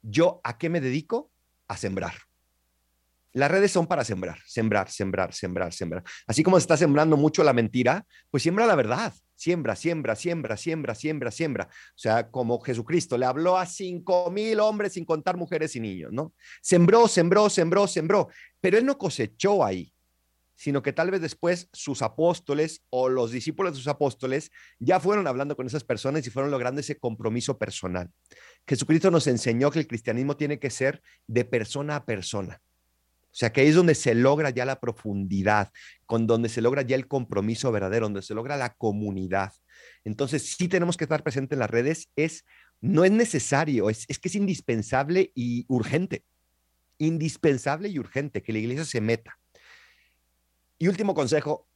[0.00, 1.30] Yo a qué me dedico?
[1.68, 2.14] A sembrar.
[3.34, 6.02] Las redes son para sembrar, sembrar, sembrar, sembrar, sembrar.
[6.26, 9.12] Así como se está sembrando mucho la mentira, pues siembra la verdad.
[9.34, 11.64] Siembra, siembra, siembra, siembra, siembra, siembra.
[11.70, 16.10] O sea, como Jesucristo le habló a cinco mil hombres sin contar mujeres y niños,
[16.10, 16.32] ¿no?
[16.62, 18.28] Sembró, sembró, sembró, sembró.
[18.60, 19.92] Pero él no cosechó ahí
[20.58, 25.28] sino que tal vez después sus apóstoles o los discípulos de sus apóstoles ya fueron
[25.28, 28.10] hablando con esas personas y fueron logrando ese compromiso personal.
[28.66, 32.60] Jesucristo nos enseñó que el cristianismo tiene que ser de persona a persona.
[33.30, 35.70] O sea, que ahí es donde se logra ya la profundidad,
[36.06, 39.52] con donde se logra ya el compromiso verdadero, donde se logra la comunidad.
[40.02, 42.44] Entonces, sí tenemos que estar presentes en las redes, es
[42.80, 46.24] no es necesario, es, es que es indispensable y urgente.
[46.98, 49.37] Indispensable y urgente que la iglesia se meta
[50.78, 51.68] y último consejo,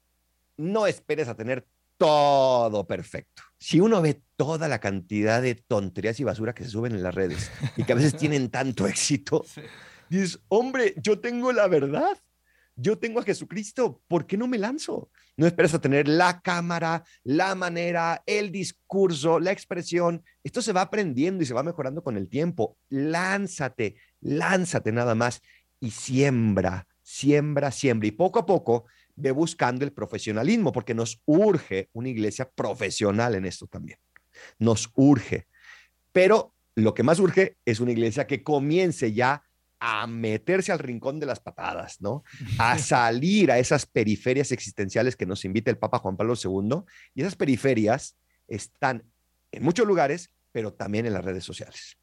[0.57, 3.43] no esperes a tener todo perfecto.
[3.59, 7.15] Si uno ve toda la cantidad de tonterías y basura que se suben en las
[7.15, 9.45] redes y que a veces tienen tanto éxito,
[10.09, 12.19] dices, hombre, yo tengo la verdad.
[12.75, 15.11] Yo tengo a Jesucristo, ¿por qué no me lanzo?
[15.37, 20.25] No esperes a tener la cámara, la manera, el discurso, la expresión.
[20.43, 22.79] Esto se va aprendiendo y se va mejorando con el tiempo.
[22.89, 25.43] Lánzate, lánzate nada más
[25.81, 28.09] y siembra siembra, siembra.
[28.09, 33.45] Y poco a poco ve buscando el profesionalismo, porque nos urge una iglesia profesional en
[33.45, 33.99] esto también.
[34.59, 35.47] Nos urge.
[36.11, 39.45] Pero lo que más urge es una iglesia que comience ya
[39.79, 42.25] a meterse al rincón de las patadas, ¿no?
[42.59, 46.83] A salir a esas periferias existenciales que nos invita el Papa Juan Pablo II.
[47.15, 48.17] Y esas periferias
[48.49, 49.05] están
[49.51, 51.99] en muchos lugares, pero también en las redes sociales.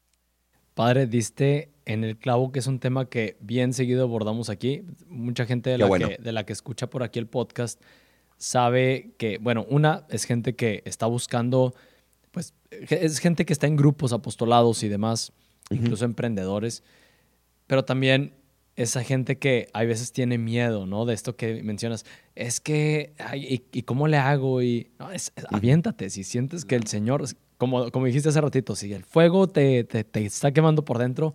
[0.80, 4.82] Padre, diste en el clavo, que es un tema que bien seguido abordamos aquí.
[5.08, 7.78] Mucha gente de la, que, de la que escucha por aquí el podcast
[8.38, 11.74] sabe que, bueno, una es gente que está buscando,
[12.30, 15.34] pues es gente que está en grupos apostolados y demás,
[15.68, 16.82] incluso emprendedores,
[17.66, 18.32] pero también
[18.74, 21.04] esa gente que hay veces tiene miedo, ¿no?
[21.04, 22.06] De esto que mencionas.
[22.34, 24.62] Es que, ay, ¿y, cómo le hago?
[24.62, 26.08] Y no, es, aviéntate.
[26.08, 27.22] Si sientes que el Señor,
[27.60, 31.34] como, como dijiste hace ratito, si el fuego te, te, te está quemando por dentro,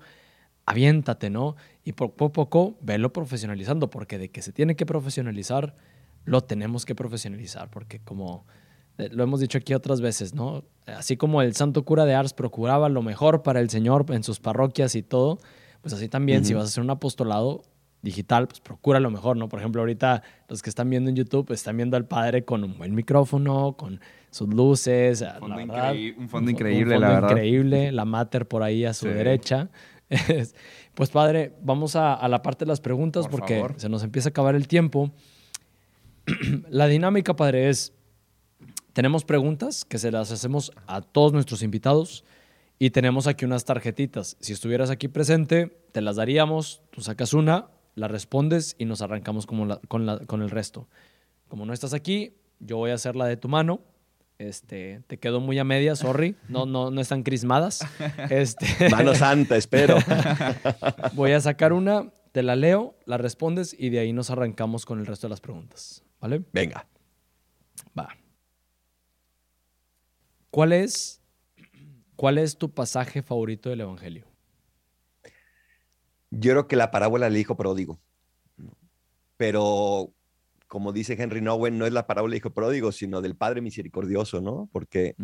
[0.65, 1.55] aviéntate, ¿no?
[1.83, 5.75] Y poco a poco velo profesionalizando, porque de que se tiene que profesionalizar,
[6.23, 8.47] lo tenemos que profesionalizar, porque como
[8.97, 10.63] eh, lo hemos dicho aquí otras veces, ¿no?
[10.87, 14.39] Así como el santo cura de Ars procuraba lo mejor para el Señor en sus
[14.39, 15.37] parroquias y todo,
[15.81, 17.61] pues así también, si vas a hacer un apostolado
[18.05, 19.49] digital, pues procura lo mejor, ¿no?
[19.49, 22.63] Por ejemplo, ahorita los que están viendo en YouTube pues, están viendo al padre con
[22.63, 23.99] un buen micrófono, con
[24.29, 27.29] sus luces, un fondo, increíble, la verdad.
[27.31, 29.69] increíble, la mater por ahí a su derecha.
[30.93, 34.55] pues padre, vamos a, la parte de las preguntas porque se nos empieza a acabar
[34.55, 35.11] el tiempo.
[36.69, 37.93] la dinámica, padre, es
[38.93, 42.23] tenemos preguntas que se las hacemos a todos nuestros invitados
[42.77, 44.37] y tenemos aquí unas tarjetitas.
[44.39, 49.47] Si estuvieras aquí presente, te las daríamos, tú sacas una, la respondes y nos arrancamos
[49.47, 50.87] con, con, el resto.
[51.47, 53.81] Como no estás aquí, yo voy a hacer la de tu mano.
[54.37, 56.35] Este, te quedo muy a media, sorry.
[56.49, 57.79] No, no, no están crismadas.
[58.29, 59.97] Este, Mano santa, espero.
[61.13, 64.99] voy a sacar una, te la leo, la respondes y de ahí nos arrancamos con
[64.99, 66.03] el resto de las preguntas.
[66.19, 66.43] ¿Vale?
[66.51, 66.85] Venga.
[67.97, 68.09] Va.
[70.51, 71.21] ¿Cuál es,
[72.15, 74.34] ¿Cuál es tu pasaje favorito del Evangelio?
[76.39, 77.99] Yo creo que la parábola del hijo pródigo.
[79.37, 80.13] Pero,
[80.67, 84.41] como dice Henry Nowen, no es la parábola del hijo pródigo, sino del Padre misericordioso,
[84.41, 84.69] ¿no?
[84.71, 85.15] Porque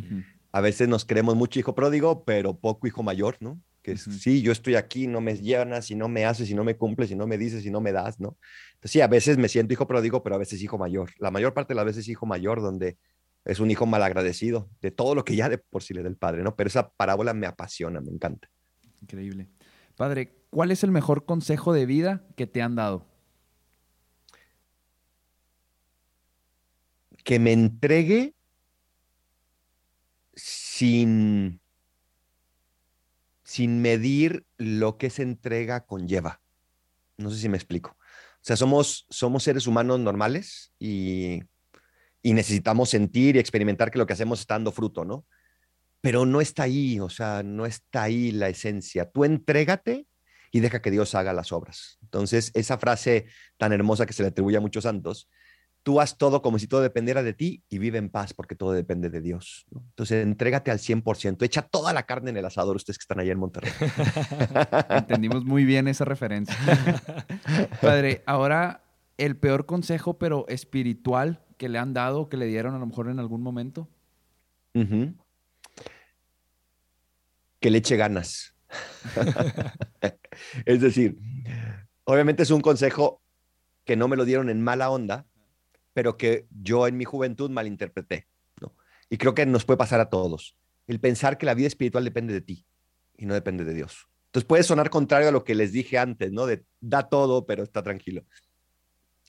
[0.51, 3.61] a veces nos creemos mucho hijo pródigo, pero poco hijo mayor, ¿no?
[3.81, 6.77] Que sí, yo estoy aquí, no me llenas, si no me haces, si no me
[6.77, 8.37] cumples, si no me dices, si no me das, ¿no?
[8.73, 11.11] Entonces, sí, a veces me siento hijo pródigo, pero a veces hijo mayor.
[11.17, 12.97] La mayor parte de las veces hijo mayor, donde
[13.43, 16.17] es un hijo malagradecido de todo lo que ya de por sí le da el
[16.17, 16.55] padre, ¿no?
[16.55, 18.49] Pero esa parábola me apasiona, me encanta.
[19.01, 19.47] Increíble.
[19.95, 23.07] Padre, ¿cuál es el mejor consejo de vida que te han dado?
[27.23, 28.35] Que me entregue
[30.35, 31.59] sin,
[33.43, 36.39] sin medir lo que esa entrega conlleva.
[37.17, 37.97] No sé si me explico.
[37.99, 41.41] O sea, somos, somos seres humanos normales y
[42.23, 45.25] y necesitamos sentir y experimentar que lo que hacemos está dando fruto, ¿no?
[46.01, 49.09] Pero no está ahí, o sea, no está ahí la esencia.
[49.09, 50.07] Tú entrégate
[50.51, 51.97] y deja que Dios haga las obras.
[52.03, 53.25] Entonces, esa frase
[53.57, 55.29] tan hermosa que se le atribuye a muchos santos,
[55.83, 58.73] tú haz todo como si todo dependiera de ti y vive en paz porque todo
[58.73, 59.65] depende de Dios.
[59.73, 63.31] Entonces, entrégate al 100%, echa toda la carne en el asador, ustedes que están allá
[63.31, 63.71] en Monterrey.
[64.89, 66.55] Entendimos muy bien esa referencia.
[67.81, 68.83] Padre, ahora
[69.17, 73.09] el peor consejo, pero espiritual que le han dado, que le dieron a lo mejor
[73.09, 73.87] en algún momento?
[77.59, 78.55] Que le eche ganas.
[80.65, 81.17] es decir,
[82.03, 83.21] obviamente es un consejo
[83.85, 85.25] que no me lo dieron en mala onda,
[85.93, 88.27] pero que yo en mi juventud malinterpreté.
[88.61, 88.73] ¿no?
[89.09, 90.55] Y creo que nos puede pasar a todos.
[90.87, 92.65] El pensar que la vida espiritual depende de ti
[93.17, 94.07] y no depende de Dios.
[94.27, 96.45] Entonces puede sonar contrario a lo que les dije antes, ¿no?
[96.79, 98.23] Da todo, pero está tranquilo.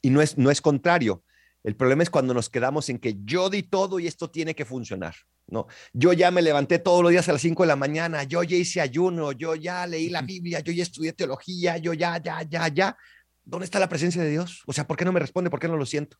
[0.01, 1.25] Y no es, no es contrario.
[1.65, 4.65] El problema es cuando nos quedamos en que yo di todo y esto tiene que
[4.65, 5.15] funcionar.
[5.53, 5.67] ¿No?
[5.93, 8.57] Yo ya me levanté todos los días a las 5 de la mañana, yo ya
[8.57, 12.69] hice ayuno, yo ya leí la Biblia, yo ya estudié teología, yo ya, ya, ya,
[12.69, 12.97] ya.
[13.45, 14.63] ¿Dónde está la presencia de Dios?
[14.67, 15.51] O sea, ¿por qué no me responde?
[15.51, 16.17] ¿Por qué no lo siento?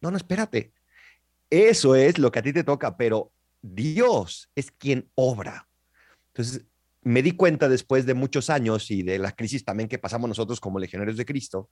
[0.00, 0.72] No, no, espérate.
[1.48, 3.32] Eso es lo que a ti te toca, pero
[3.62, 5.68] Dios es quien obra.
[6.28, 6.64] Entonces,
[7.02, 10.60] me di cuenta después de muchos años y de la crisis también que pasamos nosotros
[10.60, 11.68] como legionarios de Cristo,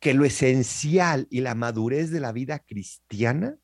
[0.00, 3.58] que lo esencial y la madurez de la vida cristiana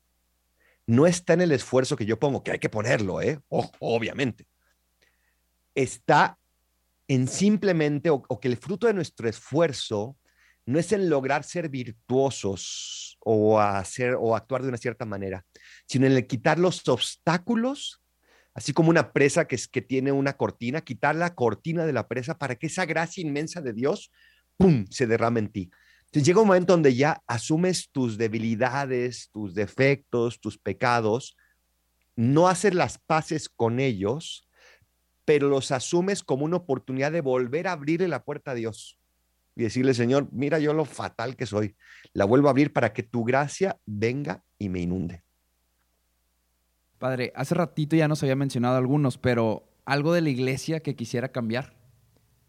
[0.91, 3.39] no está en el esfuerzo que yo pongo, que hay que ponerlo, ¿eh?
[3.47, 4.45] obviamente.
[5.73, 6.37] Está
[7.07, 10.17] en simplemente, o, que el fruto de nuestro esfuerzo
[10.65, 15.45] no es en lograr ser virtuosos o hacer o actuar de una cierta manera,
[15.87, 18.03] sino en el quitar los obstáculos,
[18.53, 22.09] así como una presa que, es, que tiene una cortina, quitar la cortina de la
[22.09, 24.11] presa para que esa gracia inmensa de Dios,
[24.57, 25.71] ¡pum!, se derrame en ti.
[26.11, 31.37] Entonces llega un momento donde ya asumes tus debilidades, tus defectos, tus pecados,
[32.17, 34.45] no haces las paces con ellos,
[35.23, 38.99] pero los asumes como una oportunidad de volver a abrirle la puerta a Dios
[39.55, 41.77] y decirle, Señor, mira yo lo fatal que soy,
[42.11, 45.23] la vuelvo a abrir para que tu gracia venga y me inunde.
[46.99, 51.31] Padre, hace ratito ya nos había mencionado algunos, pero algo de la iglesia que quisiera
[51.31, 51.80] cambiar.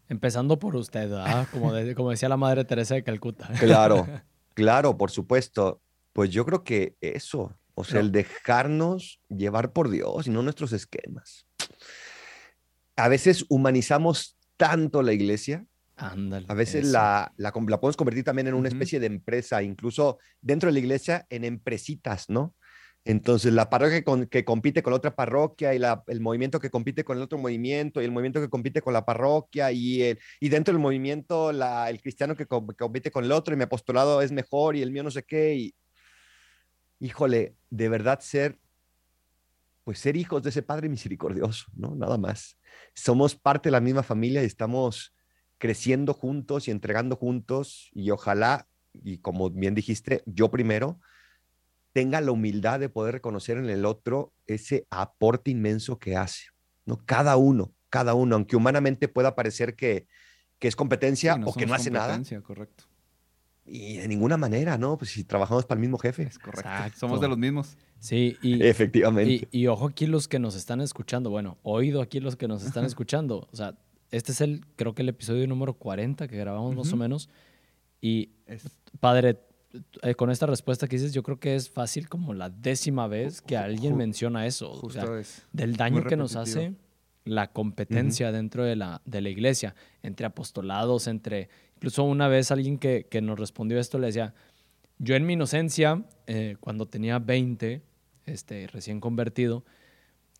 [0.09, 1.09] Empezando por usted,
[1.51, 3.49] como, como decía la Madre Teresa de Calcuta.
[3.59, 4.07] Claro,
[4.53, 5.81] claro, por supuesto.
[6.11, 10.73] Pues yo creo que eso, o sea, el dejarnos llevar por Dios y no nuestros
[10.73, 11.47] esquemas.
[12.95, 16.45] A veces humanizamos tanto la iglesia Ándale.
[16.49, 20.17] A veces la, la, com- la podemos convertir también en una especie de empresa, incluso
[20.41, 22.55] dentro de la iglesia, en empresitas, ¿no?
[23.05, 27.23] Entonces, la parroquia que compite con otra parroquia y el movimiento que compite con el
[27.23, 30.81] otro movimiento y el movimiento que compite con la parroquia y, el- y dentro del
[30.81, 34.81] movimiento el cristiano que com- compite con el otro y mi apostolado es mejor y
[34.81, 35.53] el mío no sé qué.
[35.55, 35.75] Y,
[36.99, 38.59] híjole, de verdad ser,
[39.83, 41.95] pues ser hijos de ese Padre misericordioso, ¿no?
[41.95, 42.57] Nada más.
[42.95, 45.13] Somos parte de la misma familia y estamos
[45.57, 50.99] creciendo juntos y entregando juntos y ojalá, y como bien dijiste, yo primero,
[51.93, 56.47] tenga la humildad de poder reconocer en el otro ese aporte inmenso que hace,
[56.85, 56.99] ¿no?
[57.05, 60.07] Cada uno, cada uno, aunque humanamente pueda parecer que,
[60.59, 62.85] que es competencia Sí, o que no hace nada, competencia, Correcto.
[63.65, 64.97] y de ninguna manera, ¿no?
[64.97, 66.23] Pues si trabajamos para el mismo jefe.
[66.23, 66.67] Es correcto.
[66.69, 66.99] Exacto.
[66.99, 67.77] Somos de los mismos.
[67.99, 69.47] Sí, y, Efectivamente.
[69.51, 72.65] y, y ojo aquí los que nos están escuchando, bueno, oído aquí los que nos
[72.65, 73.47] están escuchando.
[73.51, 73.77] O sea,
[74.11, 77.29] este es el, creo que el episodio número 40 que grabamos más o menos.
[78.01, 79.39] Y Es- Padre,
[80.01, 83.41] eh, con esta respuesta que dices, yo creo que es fácil como la décima vez
[83.41, 84.71] que alguien menciona eso.
[84.71, 85.05] o sea,
[85.51, 86.75] del daño que nos hace
[87.25, 91.49] la competencia dentro de la, de la iglesia, entre apostolados, entre...
[91.75, 94.33] Incluso una vez alguien que, que nos respondió esto le decía,
[94.99, 97.81] yo en mi inocencia, eh, cuando tenía 20,
[98.25, 99.65] este, recién convertido,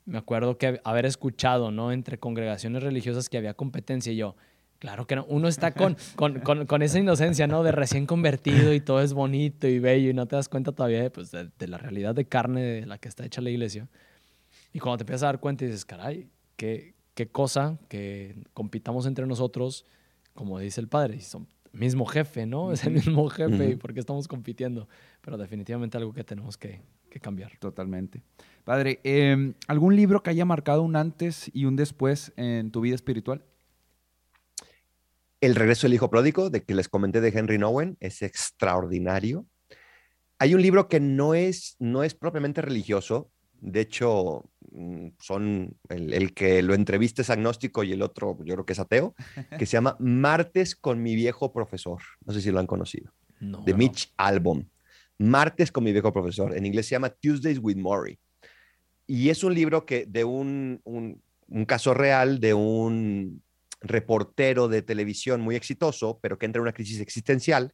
[0.05, 1.91] me acuerdo que haber escuchado, ¿no?
[1.91, 4.36] Entre congregaciones religiosas que había competencia y yo,
[4.84, 7.63] claro que no, uno está con, con, con, con esa inocencia, ¿no?
[7.63, 11.01] De recién convertido y todo es bonito y bello y no te das cuenta todavía
[11.01, 13.88] de, pues, de, de la realidad de carne de la que está hecha la iglesia.
[14.73, 16.27] Y cuando te empiezas a dar cuenta y dices, caray,
[16.57, 19.86] qué, qué cosa que compitamos entre nosotros,
[20.34, 22.73] como dice el padre, y son mismo jefe, ¿no?
[22.73, 24.89] Es el mismo jefe, ¿y por qué estamos compitiendo?
[25.21, 27.57] Pero definitivamente algo que tenemos que, que cambiar.
[27.57, 28.21] Totalmente.
[28.65, 32.95] Padre, eh, ¿algún libro que haya marcado un antes y un después en tu vida
[32.95, 33.45] espiritual?
[35.43, 39.45] El regreso del hijo pródigo, de que les comenté de Henry Nowen, es extraordinario.
[40.39, 43.29] Hay un libro que no es, no es propiamente religioso.
[43.59, 48.53] De hecho, mm, son el, el que lo entrevista es agnóstico y el otro yo
[48.53, 49.15] creo que es ateo,
[49.59, 52.01] que se llama Martes con mi viejo profesor.
[52.23, 53.11] No sé si lo han conocido.
[53.41, 53.79] No, de no.
[53.79, 54.63] Mitch Albom.
[55.17, 56.55] Martes con mi viejo profesor.
[56.55, 58.17] En inglés se llama Tuesdays with Maury.
[59.07, 63.42] Y es un libro que de un, un, un caso real de un
[63.84, 67.73] reportero de televisión muy exitoso, pero que entra en una crisis existencial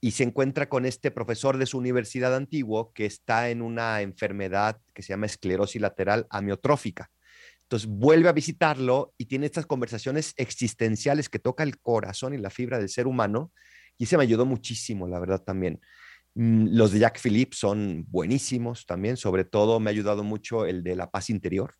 [0.00, 4.80] y se encuentra con este profesor de su universidad antiguo que está en una enfermedad
[4.94, 7.10] que se llama esclerosis lateral amiotrófica.
[7.62, 12.50] Entonces vuelve a visitarlo y tiene estas conversaciones existenciales que toca el corazón y la
[12.50, 13.52] fibra del ser humano
[13.98, 15.80] y ese me ayudó muchísimo, la verdad también.
[16.34, 20.82] Mm, Los de Jack Phillips son buenísimos también, sobre todo me ha ayudado mucho el
[20.82, 21.74] de La paz interior.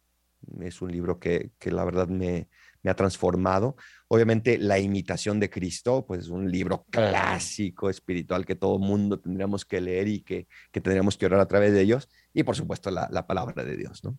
[0.61, 2.49] Es un libro que, que la verdad me,
[2.83, 3.77] me ha transformado.
[4.09, 9.64] Obviamente La imitación de Cristo, pues es un libro clásico espiritual que todo mundo tendríamos
[9.64, 12.09] que leer y que, que tendríamos que orar a través de ellos.
[12.33, 14.18] Y por supuesto la, la palabra de Dios, ¿no?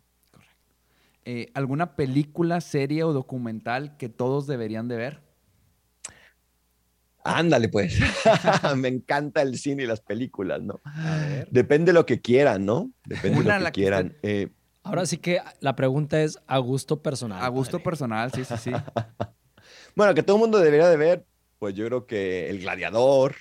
[1.29, 5.19] Eh, ¿Alguna película, serie o documental que todos deberían de ver?
[7.27, 7.99] Ándale, pues.
[8.77, 10.79] me encanta el cine y las películas, ¿no?
[11.51, 12.91] Depende de lo que quieran, ¿no?
[13.03, 14.15] Depende de lo que quieran.
[14.23, 14.47] Eh,
[14.87, 17.43] Ahora sí que la pregunta es a gusto personal.
[17.43, 17.83] A gusto padre.
[17.83, 18.71] personal, sí, sí, sí.
[19.95, 21.25] bueno, que todo el mundo debería de ver,
[21.59, 23.35] pues yo creo que El Gladiador,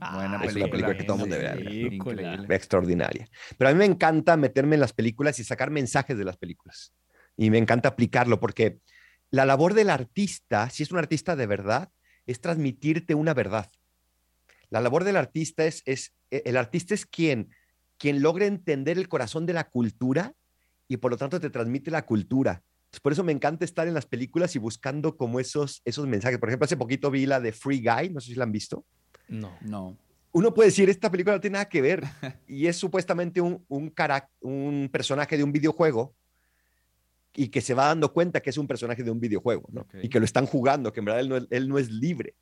[0.00, 0.70] Ah, buena Ah, es una película.
[0.70, 1.64] película que todo el mundo sí, debe ver.
[1.64, 2.22] Película.
[2.22, 2.56] Increíble.
[2.56, 3.28] extraordinaria.
[3.56, 6.92] Pero a mí me encanta meterme en las películas y sacar mensajes de las películas.
[7.36, 8.80] Y me encanta aplicarlo porque
[9.30, 11.90] la labor del artista, si es un artista de verdad,
[12.26, 13.70] es transmitirte una verdad.
[14.70, 17.54] La labor del artista es, es eh, el artista es quien,
[17.98, 20.32] quien logra entender el corazón de la cultura
[20.88, 22.62] y por lo tanto te transmite la cultura.
[22.86, 26.38] Entonces, por eso me encanta estar en las películas y buscando como esos, esos mensajes.
[26.38, 28.86] Por ejemplo, hace poquito vi la de Free Guy, no sé si la han visto
[29.28, 29.52] No.
[29.60, 29.98] No.
[30.32, 32.02] uno puede decir, esta película no tiene nada que ver.
[32.48, 33.92] Y es supuestamente un, un,
[34.40, 36.14] un personaje de un videojuego
[37.34, 39.68] y que se va dando cuenta que es un personaje de un videojuego.
[40.02, 42.34] Y que lo están jugando, que en verdad él no, es, él no es libre.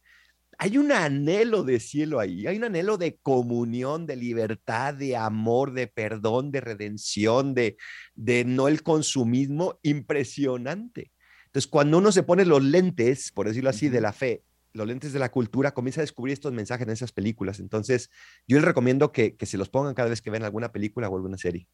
[0.59, 5.73] Hay un anhelo de cielo ahí, hay un anhelo de comunión, de libertad, de amor,
[5.73, 7.77] de perdón, de redención, de,
[8.15, 11.13] de no el consumismo impresionante.
[11.47, 15.13] Entonces, cuando uno se pone los lentes, por decirlo así, de la fe, los lentes
[15.13, 17.61] de la cultura, comienza a descubrir estos mensajes en esas películas.
[17.61, 18.11] Entonces,
[18.47, 21.17] yo les recomiendo que, que se los pongan cada vez que ven alguna película o
[21.17, 21.67] alguna serie.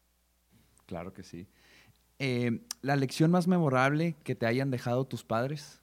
[0.85, 1.47] Claro que sí.
[2.19, 5.81] Eh, ¿La lección más memorable que te hayan dejado tus padres?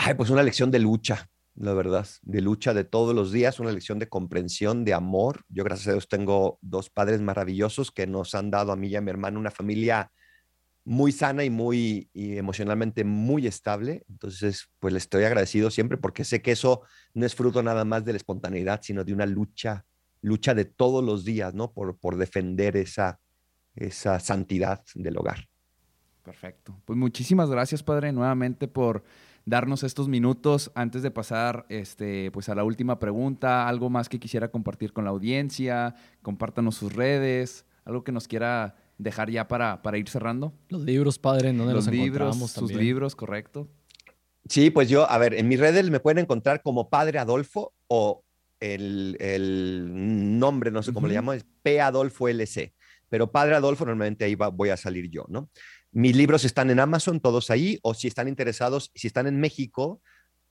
[0.00, 3.72] Ay, pues una lección de lucha, la verdad, de lucha de todos los días, una
[3.72, 5.42] lección de comprensión, de amor.
[5.48, 8.94] Yo, gracias a Dios, tengo dos padres maravillosos que nos han dado a mí y
[8.94, 10.12] a mi hermano una familia
[10.84, 14.04] muy sana y muy y emocionalmente muy estable.
[14.08, 16.82] Entonces, pues le estoy agradecido siempre porque sé que eso
[17.12, 19.84] no es fruto nada más de la espontaneidad, sino de una lucha,
[20.22, 21.72] lucha de todos los días, ¿no?
[21.72, 23.18] Por, por defender esa,
[23.74, 25.48] esa santidad del hogar.
[26.22, 26.80] Perfecto.
[26.84, 29.02] Pues muchísimas gracias, padre, nuevamente por
[29.48, 33.66] darnos estos minutos antes de pasar este, pues a la última pregunta.
[33.66, 38.76] Algo más que quisiera compartir con la audiencia, compártanos sus redes, algo que nos quiera
[38.98, 40.52] dejar ya para, para ir cerrando.
[40.68, 43.68] Los libros, padre, ¿en dónde los, los libros, encontramos sus libros, correcto.
[44.48, 48.24] Sí, pues yo, a ver, en mis redes me pueden encontrar como Padre Adolfo o
[48.60, 52.74] el, el nombre, no sé cómo le llamo, es P Adolfo LC.
[53.08, 55.48] Pero Padre Adolfo, normalmente ahí voy a salir yo, ¿no?
[55.92, 60.02] Mis libros están en Amazon, todos ahí, o si están interesados, si están en México,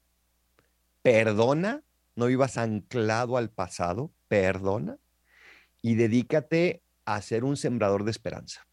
[1.01, 1.83] perdona,
[2.15, 4.97] no vivas anclado al pasado, perdona
[5.81, 8.65] y dedícate a ser un sembrador de esperanza.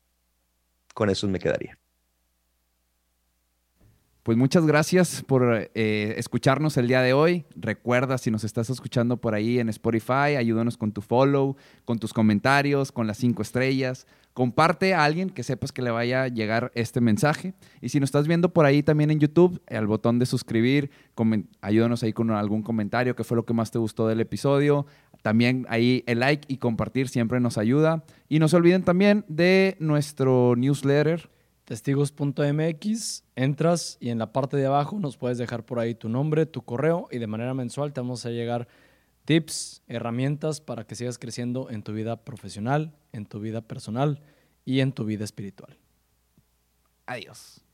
[0.95, 1.78] Con eso me quedaría.
[4.27, 7.45] Pues muchas gracias por eh, escucharnos el día de hoy.
[7.55, 11.55] Recuerda, si nos estás escuchando por ahí en Spotify, ayúdanos con tu follow,
[11.85, 14.09] con tus comentarios, con las cinco estrellas.
[14.33, 17.55] Comparte a alguien que sepas que le vaya a llegar este mensaje.
[17.81, 20.91] Y si nos estás viendo por ahí también en YouTube, al botón de suscribir,
[21.61, 24.87] ayúdanos ahí con algún comentario, qué fue lo que más te gustó del episodio.
[25.22, 28.03] También ahí el like y compartir siempre nos ayuda.
[28.29, 31.31] Y no se olviden también de nuestro newsletter
[31.67, 36.47] testigos.mx, entras y en la parte de abajo nos puedes dejar por ahí tu nombre,
[36.47, 38.69] tu correo y de manera mensual te vamos a llegar
[39.25, 44.23] tips, herramientas para que sigas creciendo en tu vida profesional, en tu vida personal
[44.64, 45.77] y en tu vida espiritual.
[47.05, 47.66] Adiós.